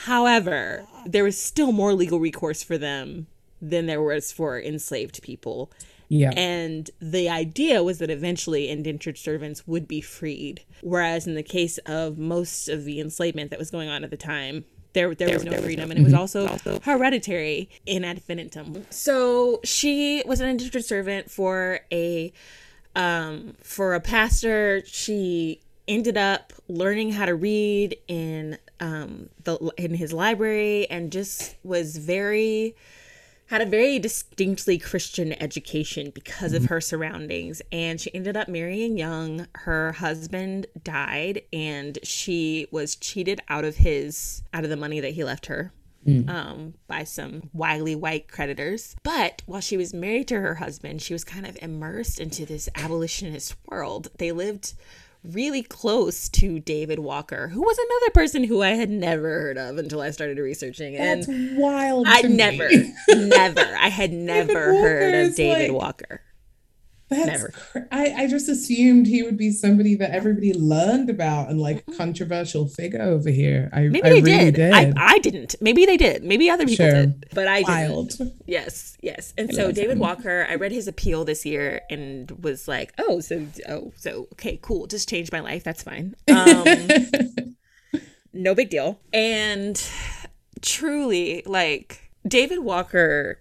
However, 0.05 0.87
there 1.05 1.25
was 1.25 1.41
still 1.41 1.73
more 1.73 1.93
legal 1.93 2.21
recourse 2.21 2.63
for 2.63 2.79
them 2.79 3.27
than 3.61 3.87
there 3.87 4.03
was 4.03 4.31
for 4.31 4.61
enslaved 4.61 5.21
people. 5.21 5.73
Yeah. 6.09 6.31
And 6.37 6.89
the 7.01 7.29
idea 7.29 7.83
was 7.83 7.99
that 7.99 8.11
eventually 8.11 8.69
indentured 8.69 9.19
servants 9.19 9.67
would 9.67 9.89
be 9.89 10.01
freed. 10.01 10.63
Whereas 10.83 11.27
in 11.27 11.35
the 11.35 11.43
case 11.43 11.79
of 11.79 12.17
most 12.17 12.69
of 12.69 12.85
the 12.85 13.01
enslavement 13.01 13.51
that 13.51 13.59
was 13.59 13.73
going 13.73 13.89
on 13.89 14.05
at 14.05 14.11
the 14.11 14.17
time, 14.17 14.65
there 14.99 15.15
there 15.15 15.35
was 15.35 15.45
no 15.45 15.53
there 15.53 15.63
freedom, 15.63 15.89
was 15.89 15.97
no, 15.97 16.01
and 16.01 16.01
it 16.01 16.21
was 16.21 16.33
mm-hmm. 16.35 16.53
also 16.53 16.81
hereditary 16.81 17.69
in 17.87 18.05
ad 18.05 18.17
infinitum. 18.17 18.85
So 18.91 19.61
she 19.65 20.23
was 20.27 20.41
an 20.41 20.49
indentured 20.49 20.85
servant 20.85 21.31
for 21.31 21.81
a 21.93 22.33
um, 22.97 23.55
for 23.63 23.95
a 23.95 24.01
pastor. 24.01 24.83
She 24.87 25.61
ended 25.87 26.17
up 26.17 26.53
learning 26.69 27.13
how 27.13 27.27
to 27.27 27.35
read 27.35 27.97
in 28.09 28.59
um, 28.81 29.29
the 29.45 29.57
in 29.77 29.95
his 29.95 30.13
library 30.13 30.91
and 30.91 31.13
just 31.13 31.57
was 31.63 31.97
very 31.97 32.75
had 33.49 33.63
a 33.63 33.67
very 33.67 33.99
distinctly 33.99 34.79
Christian 34.79 35.33
education 35.43 36.11
because 36.15 36.53
of 36.53 36.65
mm-hmm. 36.65 36.75
her 36.75 36.81
surroundings. 36.81 37.63
And 37.73 38.01
she 38.01 38.15
ended 38.15 38.37
up 38.37 38.49
marrying 38.49 38.99
young. 38.99 39.47
Her 39.55 39.93
husband 39.93 40.67
died 40.83 41.43
and 41.53 41.99
she 42.03 42.67
was 42.71 42.95
cheated 42.95 43.41
out 43.49 43.65
of 43.65 43.77
his 43.77 44.43
out 44.53 44.65
of 44.65 44.71
the 44.71 44.77
money 44.77 45.01
that 45.01 45.13
he 45.13 45.25
left 45.25 45.47
her 45.47 45.73
mm. 46.07 46.29
um, 46.29 46.75
by 46.87 47.05
some 47.05 47.49
wily 47.55 47.95
white 47.95 48.29
creditors. 48.29 48.97
But 49.03 49.43
while 49.47 49.63
she 49.63 49.79
was 49.79 49.95
married 49.95 50.29
to 50.29 50.41
her 50.41 50.57
husband, 50.57 51.01
she 51.01 51.15
was 51.15 51.25
kind 51.25 51.47
of 51.47 51.59
immersed 51.63 52.21
into 52.21 52.45
this 52.45 52.69
abolitionist 52.75 53.57
world. 53.67 54.09
They 54.19 54.33
lived 54.33 54.75
really 55.29 55.63
close 55.63 56.29
to 56.31 56.59
David 56.61 56.99
Walker, 56.99 57.49
who 57.49 57.61
was 57.61 57.79
another 57.79 58.11
person 58.13 58.45
who 58.45 58.63
I 58.63 58.71
had 58.71 58.91
never 58.91 59.41
heard 59.41 59.59
of 59.59 59.79
until 59.79 60.01
I 60.01 60.11
started 60.11 60.39
researching. 60.39 60.97
That's 60.97 61.29
and 61.29 61.59
wild. 61.59 62.07
I 62.09 62.23
never, 62.23 62.69
never, 63.09 63.77
I 63.79 63.89
had 63.89 64.13
never 64.13 64.75
heard 64.81 65.27
of 65.27 65.35
David 65.35 65.71
like, 65.71 65.81
Walker. 65.81 66.23
That's 67.09 67.43
cr- 67.45 67.79
I, 67.91 68.15
I 68.17 68.27
just 68.27 68.49
assumed 68.49 69.07
he 69.07 69.23
would 69.23 69.39
be 69.39 69.51
somebody 69.51 69.95
that 69.97 70.11
everybody 70.11 70.53
learned 70.53 71.09
about 71.09 71.49
and 71.49 71.61
like 71.61 71.85
controversial 71.97 72.69
figure 72.69 73.01
over 73.01 73.31
here. 73.31 73.71
I 73.73 73.89
maybe 73.89 74.03
I 74.03 74.09
they 74.11 74.21
really 74.21 74.51
did. 74.51 74.55
did. 74.55 74.75
I, 74.75 74.93
I 74.97 75.19
didn't. 75.19 75.55
Maybe 75.61 75.87
they 75.87 75.97
did. 75.97 76.23
Maybe 76.23 76.51
other 76.51 76.67
people 76.67 76.87
sure. 76.87 77.07
did. 77.07 77.27
But 77.35 77.49
I 77.49 77.63
Wild. 77.63 78.11
didn't. 78.11 78.35
Yes, 78.47 78.99
yes. 79.01 79.33
And 79.39 79.51
I 79.51 79.55
so 79.55 79.73
David 79.73 79.93
him. 79.93 80.01
Walker, 80.01 80.47
I 80.49 80.57
read 80.57 80.73
his 80.73 80.87
appeal 80.87 81.25
this 81.25 81.47
year 81.47 81.81
and 81.91 82.31
was 82.43 82.69
like, 82.69 82.93
oh, 82.99 83.21
so 83.21 83.47
oh, 83.69 83.93
so 83.97 84.29
okay, 84.33 84.59
cool. 84.61 84.87
Just 84.87 85.09
changed 85.09 85.33
my 85.33 85.41
life. 85.41 85.65
That's 85.65 85.83
fine. 85.83 86.15
Um, 86.31 86.65
no 88.35 88.55
big 88.55 88.69
deal. 88.69 89.01
And 89.15 89.83
truly, 90.61 91.43
like 91.47 92.11
David 92.27 92.59
Walker, 92.61 93.41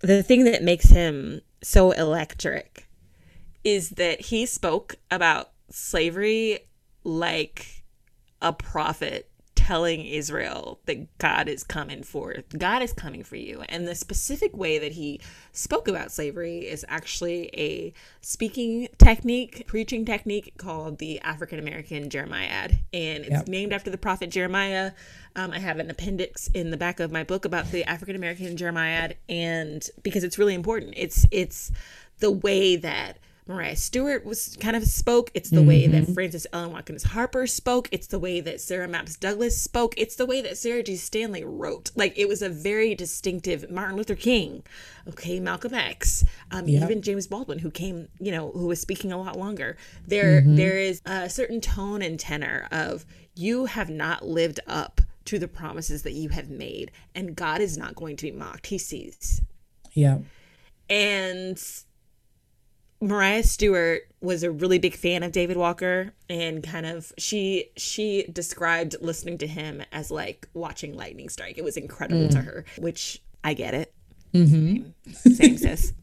the 0.00 0.22
thing 0.22 0.44
that 0.44 0.62
makes 0.62 0.90
him 0.90 1.40
so 1.62 1.90
electric 1.90 2.87
is 3.68 3.90
that 3.90 4.20
he 4.20 4.46
spoke 4.46 4.96
about 5.10 5.50
slavery 5.70 6.60
like 7.04 7.84
a 8.40 8.52
prophet 8.52 9.30
telling 9.54 10.02
Israel 10.06 10.80
that 10.86 11.18
God 11.18 11.46
is 11.46 11.62
coming 11.62 12.02
for 12.02 12.36
God 12.56 12.80
is 12.80 12.94
coming 12.94 13.22
for 13.22 13.36
you. 13.36 13.62
And 13.68 13.86
the 13.86 13.94
specific 13.94 14.56
way 14.56 14.78
that 14.78 14.92
he 14.92 15.20
spoke 15.52 15.88
about 15.88 16.10
slavery 16.10 16.60
is 16.60 16.86
actually 16.88 17.50
a 17.52 17.92
speaking 18.22 18.88
technique, 18.96 19.64
preaching 19.66 20.06
technique 20.06 20.54
called 20.56 20.96
the 20.96 21.20
African 21.20 21.58
American 21.58 22.08
Jeremiad. 22.08 22.78
And 22.94 23.24
it's 23.24 23.30
yep. 23.30 23.48
named 23.48 23.74
after 23.74 23.90
the 23.90 23.98
prophet 23.98 24.30
Jeremiah. 24.30 24.92
Um, 25.36 25.50
I 25.50 25.58
have 25.58 25.78
an 25.78 25.90
appendix 25.90 26.48
in 26.54 26.70
the 26.70 26.78
back 26.78 26.98
of 26.98 27.12
my 27.12 27.22
book 27.22 27.44
about 27.44 27.70
the 27.70 27.84
African 27.84 28.16
American 28.16 28.56
Jeremiad, 28.56 29.18
and 29.28 29.86
because 30.02 30.24
it's 30.24 30.38
really 30.38 30.54
important. 30.54 30.94
It's 30.96 31.26
it's 31.30 31.70
the 32.20 32.30
way 32.30 32.76
that 32.76 33.18
Maria 33.48 33.74
Stewart 33.74 34.26
was 34.26 34.56
kind 34.60 34.76
of 34.76 34.84
spoke. 34.84 35.30
It's 35.32 35.48
the 35.48 35.56
mm-hmm. 35.56 35.68
way 35.68 35.86
that 35.86 36.02
mm-hmm. 36.04 36.12
Frances 36.12 36.46
Ellen 36.52 36.72
Watkins 36.72 37.02
Harper 37.02 37.46
spoke. 37.46 37.88
It's 37.90 38.06
the 38.06 38.18
way 38.18 38.40
that 38.42 38.60
Sarah 38.60 38.86
Mapps 38.86 39.18
Douglas 39.18 39.60
spoke. 39.60 39.94
It's 39.96 40.16
the 40.16 40.26
way 40.26 40.42
that 40.42 40.58
Sarah 40.58 40.82
G. 40.82 40.96
Stanley 40.96 41.44
wrote. 41.44 41.90
Like 41.96 42.16
it 42.18 42.28
was 42.28 42.42
a 42.42 42.50
very 42.50 42.94
distinctive 42.94 43.70
Martin 43.70 43.96
Luther 43.96 44.14
King, 44.14 44.62
okay, 45.08 45.40
Malcolm 45.40 45.72
X, 45.72 46.24
um, 46.50 46.68
yep. 46.68 46.82
even 46.82 47.00
James 47.00 47.26
Baldwin, 47.26 47.58
who 47.58 47.70
came, 47.70 48.08
you 48.20 48.30
know, 48.30 48.50
who 48.50 48.66
was 48.66 48.80
speaking 48.80 49.12
a 49.12 49.18
lot 49.18 49.38
longer. 49.38 49.78
There, 50.06 50.42
mm-hmm. 50.42 50.56
there 50.56 50.78
is 50.78 51.00
a 51.06 51.30
certain 51.30 51.62
tone 51.62 52.02
and 52.02 52.20
tenor 52.20 52.68
of 52.70 53.06
you 53.34 53.64
have 53.64 53.88
not 53.88 54.26
lived 54.26 54.60
up 54.66 55.00
to 55.24 55.38
the 55.38 55.48
promises 55.48 56.02
that 56.02 56.12
you 56.12 56.28
have 56.30 56.50
made, 56.50 56.90
and 57.14 57.34
God 57.34 57.62
is 57.62 57.78
not 57.78 57.94
going 57.94 58.16
to 58.16 58.26
be 58.26 58.32
mocked. 58.32 58.66
He 58.66 58.78
sees. 58.78 59.40
Yeah. 59.92 60.18
And 60.90 61.62
Maria 63.00 63.42
Stewart 63.42 64.02
was 64.20 64.42
a 64.42 64.50
really 64.50 64.78
big 64.78 64.94
fan 64.94 65.22
of 65.22 65.32
David 65.32 65.56
Walker 65.56 66.12
and 66.28 66.62
kind 66.62 66.84
of 66.84 67.12
she 67.16 67.70
she 67.76 68.24
described 68.32 68.96
listening 69.00 69.38
to 69.38 69.46
him 69.46 69.82
as 69.92 70.10
like 70.10 70.48
watching 70.54 70.96
lightning 70.96 71.28
strike. 71.28 71.58
It 71.58 71.64
was 71.64 71.76
incredible 71.76 72.26
mm. 72.26 72.32
to 72.32 72.40
her, 72.42 72.64
which 72.78 73.22
I 73.44 73.54
get 73.54 73.74
it. 73.74 73.94
Mm-hmm. 74.34 75.12
Same, 75.12 75.34
same 75.34 75.58
sis. 75.58 75.92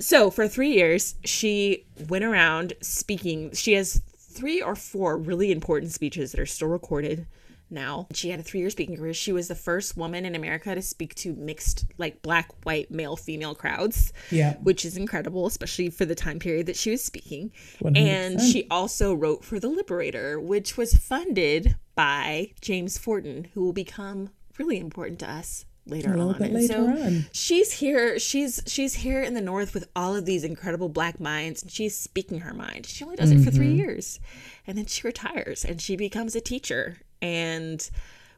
So 0.00 0.30
for 0.30 0.48
three 0.48 0.72
years, 0.72 1.14
she 1.24 1.84
went 2.08 2.24
around 2.24 2.72
speaking. 2.80 3.52
She 3.52 3.74
has 3.74 4.00
three 4.16 4.62
or 4.62 4.74
four 4.74 5.18
really 5.18 5.52
important 5.52 5.92
speeches 5.92 6.32
that 6.32 6.40
are 6.40 6.46
still 6.46 6.68
recorded 6.68 7.26
now. 7.72 8.06
She 8.12 8.30
had 8.30 8.40
a 8.40 8.42
three 8.42 8.60
year 8.60 8.70
speaking 8.70 8.96
career. 8.96 9.14
She 9.14 9.32
was 9.32 9.48
the 9.48 9.54
first 9.54 9.96
woman 9.96 10.24
in 10.24 10.34
America 10.34 10.74
to 10.74 10.82
speak 10.82 11.14
to 11.16 11.34
mixed, 11.34 11.86
like 11.98 12.22
black, 12.22 12.50
white, 12.64 12.90
male, 12.90 13.16
female 13.16 13.54
crowds. 13.54 14.12
Yeah. 14.30 14.54
Which 14.62 14.84
is 14.84 14.96
incredible, 14.96 15.46
especially 15.46 15.90
for 15.90 16.04
the 16.04 16.14
time 16.14 16.38
period 16.38 16.66
that 16.66 16.76
she 16.76 16.90
was 16.90 17.02
speaking. 17.02 17.52
100%. 17.82 17.96
And 17.98 18.40
she 18.40 18.66
also 18.70 19.14
wrote 19.14 19.44
for 19.44 19.58
The 19.58 19.68
Liberator, 19.68 20.38
which 20.38 20.76
was 20.76 20.94
funded 20.94 21.76
by 21.94 22.52
James 22.60 22.98
Forten, 22.98 23.48
who 23.54 23.64
will 23.64 23.72
become 23.72 24.30
really 24.58 24.78
important 24.78 25.18
to 25.20 25.30
us 25.30 25.64
later 25.86 26.16
on. 26.16 26.38
Later 26.38 26.66
so 26.66 26.86
on. 26.86 27.26
she's 27.32 27.72
here. 27.72 28.18
She's 28.18 28.62
she's 28.66 28.94
here 28.94 29.22
in 29.22 29.34
the 29.34 29.40
north 29.40 29.74
with 29.74 29.88
all 29.96 30.14
of 30.14 30.24
these 30.26 30.44
incredible 30.44 30.88
black 30.88 31.20
minds, 31.20 31.62
and 31.62 31.70
she's 31.70 31.96
speaking 31.96 32.40
her 32.40 32.54
mind. 32.54 32.86
She 32.86 33.04
only 33.04 33.16
does 33.16 33.30
mm-hmm. 33.30 33.42
it 33.42 33.44
for 33.44 33.50
three 33.50 33.68
mm-hmm. 33.68 33.78
years, 33.78 34.20
and 34.66 34.78
then 34.78 34.86
she 34.86 35.06
retires 35.06 35.64
and 35.64 35.80
she 35.80 35.96
becomes 35.96 36.34
a 36.34 36.40
teacher 36.40 36.98
and 37.22 37.88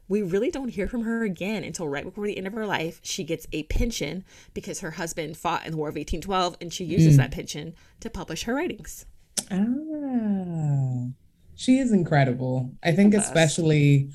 we 0.07 0.21
really 0.21 0.51
don't 0.51 0.69
hear 0.69 0.87
from 0.87 1.01
her 1.01 1.23
again 1.23 1.63
until 1.63 1.87
right 1.87 2.03
before 2.03 2.27
the 2.27 2.37
end 2.37 2.47
of 2.47 2.53
her 2.53 2.67
life. 2.67 2.99
She 3.03 3.23
gets 3.23 3.47
a 3.51 3.63
pension 3.63 4.23
because 4.53 4.79
her 4.81 4.91
husband 4.91 5.35
fought 5.35 5.65
in 5.65 5.71
the 5.71 5.77
War 5.77 5.89
of 5.89 5.95
1812 5.95 6.57
and 6.61 6.71
she 6.71 6.85
uses 6.85 7.15
mm. 7.15 7.17
that 7.17 7.31
pension 7.31 7.73
to 8.01 8.09
publish 8.09 8.43
her 8.43 8.53
writings. 8.53 9.05
Ah, 9.51 11.09
she 11.55 11.79
is 11.79 11.91
incredible. 11.91 12.71
I 12.83 12.91
think, 12.91 13.13
especially. 13.13 14.09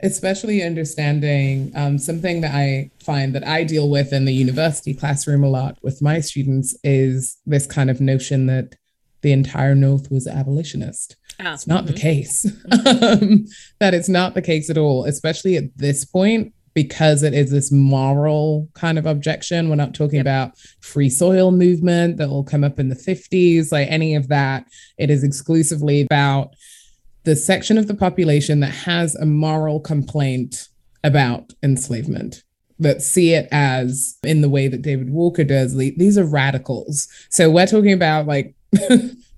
Especially 0.00 0.62
understanding 0.62 1.72
um, 1.74 1.98
something 1.98 2.40
that 2.42 2.54
I 2.54 2.92
find 3.02 3.34
that 3.34 3.44
I 3.44 3.64
deal 3.64 3.90
with 3.90 4.12
in 4.12 4.26
the 4.26 4.32
university 4.32 4.94
classroom 4.94 5.42
a 5.42 5.48
lot 5.48 5.76
with 5.82 6.00
my 6.00 6.20
students 6.20 6.78
is 6.84 7.36
this 7.46 7.66
kind 7.66 7.90
of 7.90 8.00
notion 8.00 8.46
that 8.46 8.76
the 9.22 9.32
entire 9.32 9.74
North 9.74 10.08
was 10.08 10.28
abolitionist. 10.28 11.16
Oh, 11.40 11.52
it's 11.52 11.66
not 11.66 11.84
mm-hmm. 11.84 11.94
the 11.94 12.00
case. 12.00 12.44
um, 12.72 13.46
that 13.78 13.94
it's 13.94 14.08
not 14.08 14.34
the 14.34 14.42
case 14.42 14.70
at 14.70 14.78
all, 14.78 15.04
especially 15.04 15.56
at 15.56 15.76
this 15.76 16.04
point, 16.04 16.52
because 16.74 17.22
it 17.22 17.34
is 17.34 17.50
this 17.50 17.70
moral 17.70 18.68
kind 18.74 18.98
of 18.98 19.06
objection. 19.06 19.68
We're 19.68 19.76
not 19.76 19.94
talking 19.94 20.16
yep. 20.16 20.24
about 20.24 20.58
free 20.80 21.10
soil 21.10 21.50
movement 21.50 22.16
that 22.16 22.28
will 22.28 22.44
come 22.44 22.64
up 22.64 22.78
in 22.78 22.88
the 22.88 22.96
50s, 22.96 23.72
like 23.72 23.88
any 23.88 24.14
of 24.14 24.28
that. 24.28 24.66
It 24.96 25.10
is 25.10 25.22
exclusively 25.22 26.02
about 26.02 26.54
the 27.24 27.36
section 27.36 27.78
of 27.78 27.88
the 27.88 27.94
population 27.94 28.60
that 28.60 28.70
has 28.72 29.14
a 29.16 29.26
moral 29.26 29.80
complaint 29.80 30.68
about 31.04 31.52
enslavement 31.62 32.42
that 32.78 33.02
see 33.02 33.34
it 33.34 33.48
as 33.50 34.16
in 34.22 34.40
the 34.40 34.48
way 34.48 34.68
that 34.68 34.82
David 34.82 35.10
Walker 35.10 35.44
does. 35.44 35.76
These 35.76 36.16
are 36.16 36.24
radicals. 36.24 37.08
So 37.28 37.50
we're 37.50 37.66
talking 37.66 37.92
about 37.92 38.26
like 38.26 38.54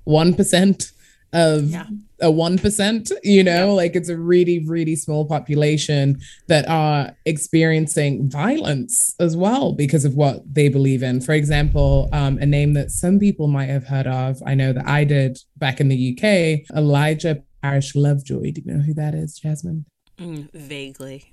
1% 0.07 0.93
of 1.33 1.71
yeah. 1.71 1.87
a 2.21 2.27
1%, 2.27 3.13
you 3.23 3.45
know, 3.45 3.67
yeah. 3.67 3.73
like 3.73 3.95
it's 3.95 4.09
a 4.09 4.17
really, 4.17 4.65
really 4.67 4.97
small 4.97 5.25
population 5.25 6.21
that 6.49 6.69
are 6.69 7.17
experiencing 7.25 8.29
violence 8.29 9.15
as 9.21 9.37
well 9.37 9.73
because 9.73 10.05
of 10.05 10.15
what 10.15 10.43
they 10.53 10.69
believe 10.69 11.03
in. 11.03 11.21
For 11.21 11.33
example, 11.33 12.09
um, 12.13 12.39
a 12.39 12.47
name 12.47 12.75
that 12.75 12.91
some 12.91 13.19
people 13.19 13.47
might 13.47 13.69
have 13.69 13.87
heard 13.87 14.07
of, 14.07 14.43
I 14.45 14.55
know 14.55 14.73
that 14.73 14.87
I 14.87 15.05
did 15.05 15.39
back 15.57 15.81
in 15.81 15.89
the 15.89 16.17
UK, 16.17 16.77
Elijah 16.77 17.43
Parish 17.63 17.95
Lovejoy. 17.95 18.53
Do 18.53 18.63
you 18.65 18.73
know 18.73 18.83
who 18.83 18.95
that 18.95 19.15
is, 19.15 19.39
Jasmine? 19.39 19.85
Mm, 20.19 20.51
vaguely. 20.53 21.33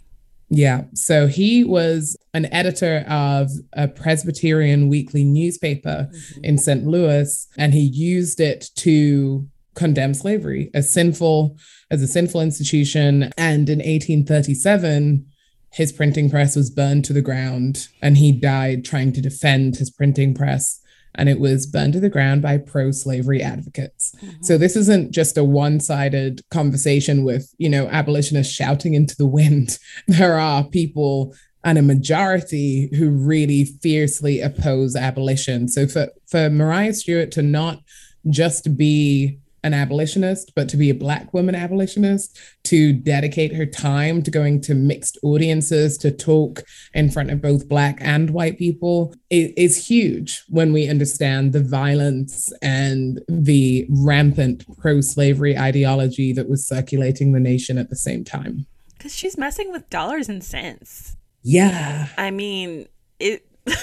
Yeah. 0.50 0.84
So 0.94 1.28
he 1.28 1.64
was 1.64 2.18
an 2.34 2.52
editor 2.54 3.04
of 3.08 3.50
a 3.74 3.88
Presbyterian 3.88 4.88
weekly 4.88 5.24
newspaper 5.24 6.10
mm-hmm. 6.10 6.44
in 6.44 6.58
St. 6.58 6.86
Louis, 6.86 7.48
and 7.58 7.74
he 7.74 7.82
used 7.82 8.40
it 8.40 8.70
to 8.78 9.48
condemn 9.78 10.14
slavery 10.14 10.70
as 10.74 10.92
sinful, 10.92 11.58
as 11.90 12.02
a 12.02 12.08
sinful 12.08 12.42
institution. 12.42 13.32
And 13.38 13.70
in 13.70 13.80
1837, 13.80 15.26
his 15.72 15.92
printing 15.94 16.30
press 16.30 16.56
was 16.56 16.70
burned 16.70 17.06
to 17.06 17.14
the 17.14 17.22
ground, 17.22 17.88
and 18.02 18.18
he 18.18 18.32
died 18.32 18.84
trying 18.84 19.14
to 19.14 19.22
defend 19.22 19.78
his 19.78 19.90
printing 19.90 20.34
press 20.34 20.82
and 21.18 21.28
it 21.28 21.40
was 21.40 21.66
burned 21.66 21.94
to 21.94 22.00
the 22.00 22.10
ground 22.10 22.42
by 22.42 22.58
pro 22.58 22.92
slavery 22.92 23.42
advocates. 23.42 24.14
Mm-hmm. 24.18 24.44
So 24.44 24.58
this 24.58 24.76
isn't 24.76 25.12
just 25.12 25.38
a 25.38 25.44
one 25.44 25.80
sided 25.80 26.42
conversation 26.52 27.24
with, 27.24 27.54
you 27.58 27.70
know, 27.70 27.88
abolitionists 27.88 28.54
shouting 28.54 28.94
into 28.94 29.16
the 29.18 29.26
wind. 29.26 29.80
There 30.08 30.40
are 30.40 30.64
people 30.64 31.36
and 31.64 31.78
a 31.78 31.82
majority 31.82 32.90
who 32.96 33.10
really 33.10 33.66
fiercely 33.66 34.42
oppose 34.42 34.96
abolition. 34.96 35.68
So 35.68 35.88
for, 35.88 36.08
for 36.28 36.50
Maria 36.50 36.94
Stewart 36.94 37.32
to 37.32 37.42
not 37.42 37.82
just 38.30 38.78
be 38.78 39.40
an 39.68 39.74
abolitionist, 39.74 40.54
but 40.56 40.68
to 40.70 40.78
be 40.78 40.90
a 40.90 40.96
Black 40.96 41.34
woman 41.34 41.54
abolitionist, 41.54 42.40
to 42.64 42.94
dedicate 42.94 43.54
her 43.54 43.66
time 43.66 44.24
to 44.24 44.32
going 44.32 44.60
to 44.62 44.74
mixed 44.74 45.18
audiences 45.24 45.98
to 46.00 46.10
talk 46.10 46.64
in 46.94 47.12
front 47.12 47.30
of 47.30 47.42
both 47.42 47.70
Black 47.70 47.98
and 48.02 48.32
white 48.32 48.58
people 48.58 49.14
is 49.30 49.88
huge 49.88 50.44
when 50.50 50.74
we 50.74 50.90
understand 50.90 51.54
the 51.54 51.64
violence 51.64 52.52
and 52.62 53.22
the 53.28 53.86
rampant 53.90 54.66
pro 54.78 55.02
slavery 55.02 55.58
ideology 55.58 56.34
that 56.34 56.50
was 56.50 56.68
circulating 56.68 57.34
the 57.34 57.40
nation 57.40 57.78
at 57.78 57.90
the 57.90 57.96
same 57.96 58.24
time. 58.24 58.66
Because 58.98 59.16
she's 59.16 59.38
messing 59.38 59.72
with 59.72 59.90
dollars 59.90 60.28
and 60.28 60.44
cents. 60.44 61.16
Yeah. 61.44 62.08
I 62.18 62.32
mean, 62.32 62.88
it. 63.20 63.46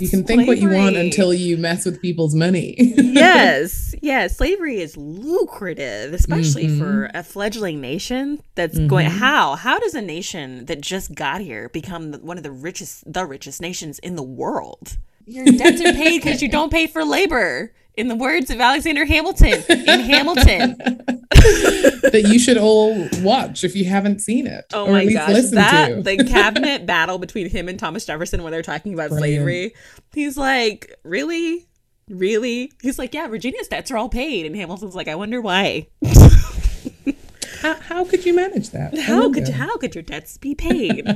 You 0.00 0.08
can 0.08 0.24
think 0.24 0.46
what 0.46 0.58
you 0.58 0.70
want 0.70 0.96
until 0.96 1.32
you 1.34 1.56
mess 1.56 1.84
with 1.84 2.00
people's 2.00 2.34
money. 2.34 2.74
yes. 2.78 3.94
Yeah. 4.00 4.26
Slavery 4.26 4.80
is 4.80 4.96
lucrative, 4.96 6.12
especially 6.12 6.66
mm-hmm. 6.66 6.78
for 6.78 7.10
a 7.14 7.22
fledgling 7.22 7.80
nation 7.80 8.42
that's 8.54 8.76
mm-hmm. 8.76 8.88
going. 8.88 9.06
How? 9.06 9.56
How 9.56 9.78
does 9.78 9.94
a 9.94 10.02
nation 10.02 10.66
that 10.66 10.80
just 10.80 11.14
got 11.14 11.40
here 11.40 11.68
become 11.68 12.12
one 12.14 12.36
of 12.36 12.42
the 12.42 12.50
richest, 12.50 13.10
the 13.10 13.26
richest 13.26 13.60
nations 13.60 13.98
in 13.98 14.16
the 14.16 14.22
world? 14.22 14.96
Your 15.26 15.44
debts 15.44 15.80
are 15.80 15.92
paid 15.92 16.22
because 16.22 16.42
you 16.42 16.48
don't 16.48 16.72
pay 16.72 16.86
for 16.86 17.04
labor 17.04 17.72
in 17.94 18.08
the 18.08 18.16
words 18.16 18.50
of 18.50 18.60
Alexander 18.60 19.04
Hamilton 19.04 19.62
in 19.68 20.00
Hamilton. 20.00 21.21
that 22.12 22.24
you 22.28 22.38
should 22.38 22.58
all 22.58 23.08
watch 23.20 23.64
if 23.64 23.74
you 23.76 23.84
haven't 23.84 24.20
seen 24.20 24.46
it. 24.46 24.64
Oh 24.72 24.90
my 24.90 25.06
gosh, 25.06 25.50
that 25.50 25.88
to. 25.88 26.02
the 26.02 26.24
cabinet 26.24 26.86
battle 26.86 27.18
between 27.18 27.48
him 27.48 27.68
and 27.68 27.78
Thomas 27.78 28.04
Jefferson 28.04 28.42
when 28.42 28.52
they're 28.52 28.62
talking 28.62 28.94
about 28.94 29.10
Brilliant. 29.10 29.42
slavery. 29.42 29.74
He's 30.12 30.36
like, 30.36 30.94
"Really? 31.04 31.68
Really?" 32.08 32.72
He's 32.82 32.98
like, 32.98 33.14
"Yeah, 33.14 33.28
Virginia's 33.28 33.68
debts 33.68 33.90
are 33.90 33.96
all 33.96 34.08
paid." 34.08 34.46
And 34.46 34.54
Hamilton's 34.56 34.94
like, 34.94 35.08
"I 35.08 35.14
wonder 35.14 35.40
why." 35.40 35.88
how, 37.60 37.74
how 37.74 38.04
could 38.04 38.24
you 38.26 38.34
manage 38.34 38.70
that? 38.70 38.98
How 38.98 39.32
could 39.32 39.48
how 39.48 39.76
could 39.76 39.94
your 39.94 40.02
debts 40.02 40.36
be 40.36 40.54
paid? 40.54 41.06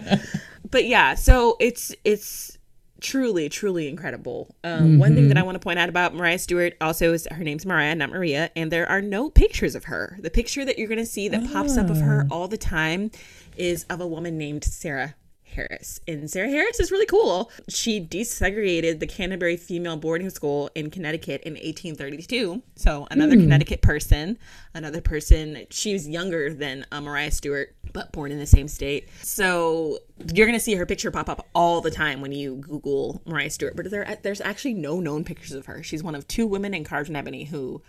but 0.70 0.87
yeah, 0.87 1.14
so 1.14 1.56
it's 1.61 1.94
it's 2.04 2.55
truly, 3.00 3.48
truly 3.48 3.88
incredible. 3.88 4.54
Um, 4.64 4.80
mm-hmm. 4.80 4.98
One 4.98 5.14
thing 5.14 5.28
that 5.28 5.38
I 5.38 5.42
want 5.42 5.56
to 5.56 5.60
point 5.60 5.78
out 5.78 5.88
about 5.88 6.14
Mariah 6.14 6.38
Stewart 6.38 6.74
also 6.80 7.12
is 7.12 7.26
her 7.30 7.44
name's 7.44 7.66
Mariah, 7.66 7.94
not 7.94 8.10
Maria, 8.10 8.50
and 8.56 8.70
there 8.70 8.88
are 8.88 9.02
no 9.02 9.30
pictures 9.30 9.74
of 9.74 9.84
her. 9.84 10.18
The 10.20 10.30
picture 10.30 10.64
that 10.64 10.78
you're 10.78 10.88
going 10.88 10.98
to 10.98 11.06
see 11.06 11.28
that 11.28 11.42
oh. 11.44 11.52
pops 11.52 11.76
up 11.76 11.90
of 11.90 12.00
her 12.00 12.26
ah. 12.30 12.34
all 12.34 12.48
the 12.48 12.58
time 12.58 13.10
is 13.56 13.84
of 13.90 14.00
a 14.00 14.06
woman 14.06 14.38
named 14.38 14.64
Sarah 14.64 15.14
Harris. 15.56 16.00
And 16.06 16.30
Sarah 16.30 16.50
Harris 16.50 16.78
is 16.78 16.92
really 16.92 17.06
cool. 17.06 17.50
She 17.68 18.00
desegregated 18.00 19.00
the 19.00 19.06
Canterbury 19.06 19.56
Female 19.56 19.96
Boarding 19.96 20.30
School 20.30 20.70
in 20.75 20.90
Connecticut 20.90 21.42
in 21.42 21.54
1832. 21.54 22.62
So 22.76 23.08
another 23.10 23.34
mm. 23.34 23.40
Connecticut 23.40 23.82
person, 23.82 24.38
another 24.75 25.00
person. 25.00 25.66
She 25.70 25.92
was 25.92 26.08
younger 26.08 26.52
than 26.52 26.86
uh, 26.92 27.00
Mariah 27.00 27.30
Stewart, 27.30 27.75
but 27.92 28.12
born 28.12 28.30
in 28.30 28.38
the 28.38 28.46
same 28.46 28.68
state. 28.68 29.08
So 29.22 29.98
you're 30.32 30.46
gonna 30.46 30.60
see 30.60 30.75
her 30.75 30.86
picture 30.86 31.10
pop 31.10 31.28
up 31.28 31.46
all 31.54 31.80
the 31.80 31.90
time 31.90 32.20
when 32.20 32.32
you 32.32 32.56
Google 32.56 33.22
Mariah 33.26 33.50
Stewart. 33.50 33.75
But 33.75 33.90
there, 33.90 34.18
there's 34.22 34.40
actually 34.40 34.75
no 34.75 35.00
known 35.00 35.25
pictures 35.25 35.52
of 35.52 35.66
her. 35.66 35.82
She's 35.82 36.02
one 36.02 36.14
of 36.14 36.28
two 36.28 36.46
women 36.46 36.75
in 36.75 36.84
carved 36.84 37.08
in 37.08 37.16
ebony 37.16 37.44
who 37.44 37.82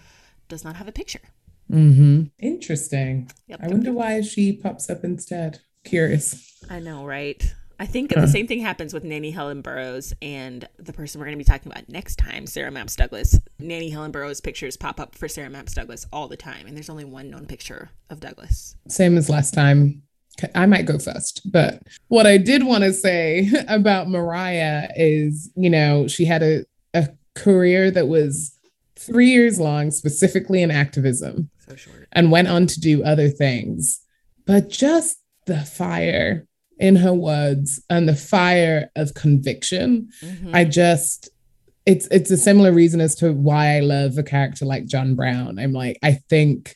does 0.47 0.63
not 0.63 0.77
have 0.77 0.87
a 0.87 0.91
picture. 0.91 1.21
Mm-hmm. 1.71 2.23
Interesting. 2.39 3.29
Yep, 3.47 3.59
I 3.61 3.67
wonder 3.67 3.91
why 3.91 4.21
she 4.21 4.53
pops 4.53 4.89
up 4.89 5.03
instead. 5.03 5.59
Curious. 5.87 6.53
I 6.69 6.79
know, 6.79 7.05
right? 7.05 7.41
I 7.79 7.85
think 7.85 8.13
the 8.13 8.27
same 8.27 8.47
thing 8.47 8.59
happens 8.59 8.93
with 8.93 9.03
Nannie 9.03 9.31
Helen 9.31 9.61
Burroughs 9.61 10.13
and 10.21 10.67
the 10.77 10.93
person 10.93 11.19
we're 11.19 11.27
going 11.27 11.37
to 11.37 11.43
be 11.43 11.49
talking 11.49 11.71
about 11.71 11.87
next 11.87 12.17
time, 12.17 12.47
Sarah 12.47 12.71
Mapps 12.71 12.95
Douglas. 12.95 13.39
Nannie 13.59 13.91
Helen 13.91 14.11
Burroughs 14.11 14.41
pictures 14.41 14.75
pop 14.75 14.99
up 14.99 15.15
for 15.15 15.27
Sarah 15.27 15.49
Mapps 15.49 15.75
Douglas 15.75 16.07
all 16.11 16.27
the 16.27 16.37
time, 16.37 16.65
and 16.65 16.75
there's 16.75 16.89
only 16.89 17.05
one 17.05 17.29
known 17.29 17.45
picture 17.45 17.89
of 18.09 18.19
Douglas. 18.19 18.75
Same 18.87 19.15
as 19.15 19.29
last 19.29 19.53
time. 19.53 20.01
I 20.53 20.65
might 20.65 20.85
go 20.85 20.99
first, 20.99 21.41
but 21.51 21.81
what 22.09 22.27
I 22.27 22.37
did 22.37 22.63
want 22.63 22.83
to 22.83 22.93
say 22.93 23.49
about 23.67 24.09
Mariah 24.09 24.89
is, 24.95 25.51
you 25.55 25.69
know, 25.69 26.07
she 26.07 26.25
had 26.25 26.43
a, 26.43 26.65
a 26.93 27.09
career 27.35 27.91
that 27.91 28.07
was 28.07 28.57
three 28.95 29.29
years 29.29 29.59
long, 29.59 29.91
specifically 29.91 30.61
in 30.61 30.71
activism, 30.71 31.49
so 31.67 31.75
short, 31.75 32.07
and 32.11 32.31
went 32.31 32.47
on 32.47 32.67
to 32.67 32.79
do 32.79 33.03
other 33.03 33.29
things. 33.29 34.01
But 34.45 34.69
just 34.69 35.17
the 35.47 35.59
fire 35.61 36.45
in 36.79 36.95
her 36.97 37.13
words 37.13 37.83
and 37.89 38.07
the 38.07 38.15
fire 38.15 38.91
of 38.95 39.13
conviction. 39.13 40.09
Mm-hmm. 40.21 40.55
I 40.55 40.63
just 40.65 41.29
it's 41.85 42.07
it's 42.07 42.29
a 42.31 42.37
similar 42.37 42.71
reason 42.71 43.01
as 43.01 43.15
to 43.15 43.33
why 43.33 43.77
I 43.77 43.79
love 43.79 44.17
a 44.17 44.23
character 44.23 44.65
like 44.65 44.85
John 44.85 45.15
Brown. 45.15 45.57
I'm 45.57 45.73
like, 45.73 45.97
I 46.03 46.19
think 46.29 46.75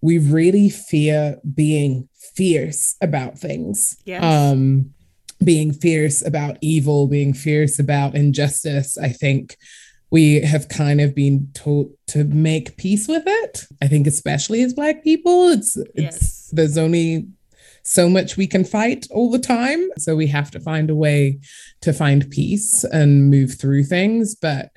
we 0.00 0.18
really 0.18 0.68
fear 0.68 1.38
being 1.54 2.08
fierce 2.34 2.94
about 3.00 3.38
things. 3.38 3.96
Yes. 4.04 4.22
Um 4.22 4.94
being 5.42 5.72
fierce 5.72 6.24
about 6.24 6.58
evil, 6.60 7.06
being 7.06 7.32
fierce 7.32 7.78
about 7.78 8.14
injustice. 8.14 8.98
I 8.98 9.10
think 9.10 9.56
we 10.10 10.40
have 10.40 10.68
kind 10.68 11.00
of 11.00 11.14
been 11.14 11.48
taught 11.54 11.96
to 12.08 12.24
make 12.24 12.76
peace 12.76 13.06
with 13.08 13.24
it. 13.26 13.64
I 13.82 13.88
think 13.88 14.06
especially 14.06 14.62
as 14.62 14.74
black 14.74 15.04
people, 15.04 15.48
it's 15.48 15.76
yes. 15.94 16.16
it's 16.16 16.50
there's 16.50 16.78
only 16.78 17.28
so 17.88 18.06
much 18.06 18.36
we 18.36 18.46
can 18.46 18.66
fight 18.66 19.06
all 19.10 19.30
the 19.30 19.38
time. 19.38 19.88
So 19.96 20.14
we 20.14 20.26
have 20.26 20.50
to 20.50 20.60
find 20.60 20.90
a 20.90 20.94
way 20.94 21.40
to 21.80 21.94
find 21.94 22.30
peace 22.30 22.84
and 22.84 23.30
move 23.30 23.58
through 23.58 23.84
things. 23.84 24.34
But 24.34 24.68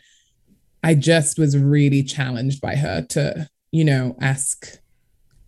I 0.82 0.96
just 0.96 1.38
was 1.38 1.58
really 1.58 2.04
challenged 2.04 2.62
by 2.62 2.78
her 2.78 3.02
to, 3.10 3.50
you 3.70 3.84
know, 3.84 4.16
ask, 4.22 4.80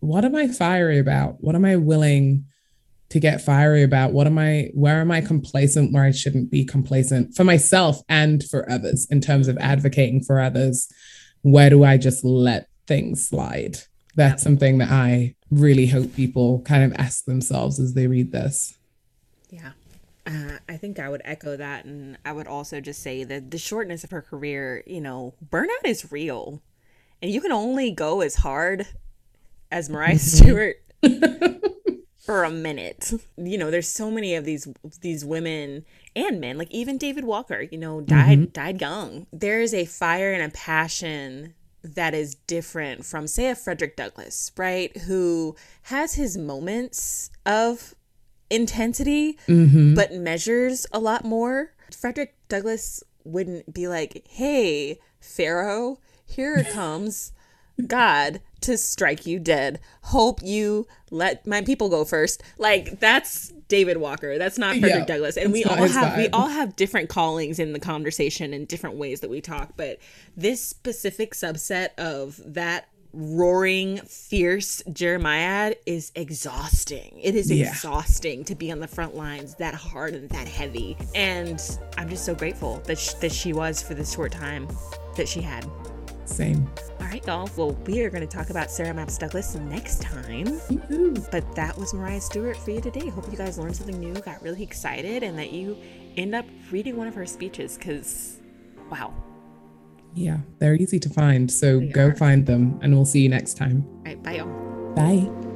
what 0.01 0.25
am 0.25 0.35
I 0.35 0.49
fiery 0.49 0.99
about? 0.99 1.37
What 1.39 1.55
am 1.55 1.63
I 1.63 1.77
willing 1.77 2.43
to 3.11 3.19
get 3.21 3.41
fiery 3.41 3.83
about? 3.83 4.11
What 4.11 4.27
am 4.27 4.37
I, 4.37 4.69
where 4.73 4.99
am 4.99 5.09
I 5.09 5.21
complacent 5.21 5.93
where 5.93 6.03
I 6.03 6.11
shouldn't 6.11 6.51
be 6.51 6.65
complacent 6.65 7.33
for 7.33 7.45
myself 7.45 8.01
and 8.09 8.43
for 8.43 8.69
others 8.69 9.07
in 9.09 9.21
terms 9.21 9.47
of 9.47 9.57
advocating 9.59 10.21
for 10.21 10.41
others? 10.41 10.91
Where 11.43 11.69
do 11.69 11.85
I 11.85 11.95
just 11.95 12.25
let 12.25 12.67
things 12.87 13.25
slide? 13.25 13.77
That's 14.15 14.43
something 14.43 14.77
that 14.77 14.91
I 14.91 15.35
really 15.49 15.87
hope 15.87 16.15
people 16.15 16.61
kind 16.61 16.83
of 16.83 16.93
ask 16.99 17.25
themselves 17.25 17.79
as 17.79 17.93
they 17.93 18.07
read 18.07 18.31
this. 18.31 18.77
Yeah. 19.49 19.71
Uh, 20.25 20.57
I 20.69 20.77
think 20.77 20.99
I 20.99 21.09
would 21.09 21.21
echo 21.25 21.57
that. 21.57 21.85
And 21.85 22.17
I 22.25 22.31
would 22.31 22.47
also 22.47 22.79
just 22.79 23.01
say 23.01 23.23
that 23.23 23.51
the 23.51 23.57
shortness 23.57 24.03
of 24.03 24.11
her 24.11 24.21
career, 24.21 24.83
you 24.85 25.01
know, 25.01 25.33
burnout 25.47 25.85
is 25.85 26.11
real. 26.11 26.61
And 27.21 27.31
you 27.31 27.41
can 27.41 27.51
only 27.51 27.91
go 27.91 28.21
as 28.21 28.35
hard 28.35 28.87
as 29.71 29.89
Mariah 29.89 30.19
Stewart 30.19 30.77
for 32.17 32.43
a 32.43 32.49
minute. 32.49 33.13
You 33.37 33.57
know, 33.57 33.71
there's 33.71 33.87
so 33.87 34.09
many 34.11 34.35
of 34.35 34.45
these 34.45 34.67
these 35.01 35.25
women 35.25 35.85
and 36.15 36.39
men, 36.39 36.57
like 36.57 36.71
even 36.71 36.97
David 36.97 37.25
Walker, 37.25 37.61
you 37.61 37.77
know, 37.77 38.01
died 38.01 38.39
mm-hmm. 38.39 38.51
died 38.51 38.81
young. 38.81 39.27
There 39.31 39.61
is 39.61 39.73
a 39.73 39.85
fire 39.85 40.33
and 40.33 40.43
a 40.43 40.55
passion 40.55 41.53
that 41.83 42.13
is 42.13 42.35
different 42.47 43.05
from, 43.05 43.27
say, 43.27 43.49
a 43.49 43.55
Frederick 43.55 43.95
Douglass, 43.95 44.51
right? 44.57 44.95
Who 44.97 45.55
has 45.83 46.15
his 46.15 46.37
moments 46.37 47.29
of 47.45 47.93
intensity, 48.49 49.37
mm-hmm. 49.47 49.95
but 49.95 50.13
measures 50.13 50.85
a 50.91 50.99
lot 50.99 51.25
more. 51.25 51.73
Frederick 51.91 52.35
Douglass 52.47 53.03
wouldn't 53.23 53.73
be 53.73 53.87
like, 53.87 54.25
hey, 54.29 54.99
Pharaoh, 55.19 55.99
here 56.25 56.63
comes 56.71 57.33
God 57.87 58.41
to 58.61 58.77
strike 58.77 59.25
you 59.25 59.39
dead. 59.39 59.79
Hope 60.03 60.41
you 60.43 60.87
let 61.09 61.45
my 61.47 61.61
people 61.61 61.89
go 61.89 62.05
first. 62.05 62.43
Like, 62.57 62.99
that's 62.99 63.51
David 63.67 63.97
Walker. 63.97 64.37
That's 64.37 64.57
not 64.57 64.77
Frederick 64.77 65.07
yeah, 65.07 65.15
Douglass. 65.15 65.37
And 65.37 65.51
we 65.51 65.63
all 65.63 65.75
have 65.75 65.89
vibe. 65.89 66.17
we 66.17 66.27
all 66.29 66.47
have 66.47 66.75
different 66.75 67.09
callings 67.09 67.59
in 67.59 67.73
the 67.73 67.79
conversation 67.79 68.53
and 68.53 68.67
different 68.67 68.97
ways 68.97 69.21
that 69.21 69.29
we 69.29 69.41
talk, 69.41 69.73
but 69.75 69.99
this 70.35 70.63
specific 70.63 71.33
subset 71.33 71.89
of 71.97 72.39
that 72.45 72.89
roaring 73.13 73.97
fierce 73.99 74.81
Jeremiah 74.91 75.75
is 75.85 76.11
exhausting. 76.15 77.19
It 77.21 77.35
is 77.35 77.51
yeah. 77.51 77.69
exhausting 77.69 78.43
to 78.45 78.55
be 78.55 78.71
on 78.71 78.79
the 78.79 78.87
front 78.87 79.15
lines 79.15 79.55
that 79.55 79.75
hard 79.75 80.15
and 80.15 80.29
that 80.31 80.47
heavy. 80.47 80.97
And 81.13 81.61
I'm 81.97 82.09
just 82.09 82.25
so 82.25 82.33
grateful 82.33 82.81
that 82.85 82.97
sh- 82.97 83.13
that 83.15 83.31
she 83.31 83.53
was 83.53 83.83
for 83.83 83.93
the 83.93 84.05
short 84.05 84.31
time 84.31 84.67
that 85.15 85.27
she 85.27 85.41
had. 85.41 85.65
Same. 86.25 86.67
All 86.99 87.07
right, 87.07 87.25
y'all. 87.25 87.49
Well, 87.57 87.71
we 87.85 88.01
are 88.01 88.09
going 88.09 88.27
to 88.27 88.37
talk 88.37 88.49
about 88.49 88.71
Sarah 88.71 88.93
Mapps 88.93 89.19
Douglas 89.19 89.55
next 89.55 90.01
time. 90.01 90.59
But 91.31 91.55
that 91.55 91.77
was 91.77 91.93
Mariah 91.93 92.21
Stewart 92.21 92.57
for 92.57 92.71
you 92.71 92.81
today. 92.81 93.09
Hope 93.09 93.29
you 93.31 93.37
guys 93.37 93.57
learned 93.57 93.75
something 93.75 93.99
new, 93.99 94.13
got 94.13 94.41
really 94.41 94.63
excited, 94.63 95.23
and 95.23 95.37
that 95.37 95.51
you 95.51 95.77
end 96.17 96.33
up 96.33 96.45
reading 96.71 96.95
one 96.95 97.07
of 97.07 97.15
her 97.15 97.25
speeches 97.25 97.77
because, 97.77 98.39
wow. 98.89 99.13
Yeah, 100.13 100.37
they're 100.59 100.75
easy 100.75 100.99
to 100.99 101.09
find. 101.09 101.51
So 101.51 101.79
they 101.79 101.87
go 101.87 102.07
are. 102.07 102.15
find 102.15 102.45
them, 102.45 102.79
and 102.81 102.93
we'll 102.93 103.05
see 103.05 103.21
you 103.21 103.29
next 103.29 103.57
time. 103.57 103.85
All 103.87 104.03
right, 104.05 104.23
bye, 104.23 104.35
y'all. 104.37 104.93
Bye. 104.95 105.52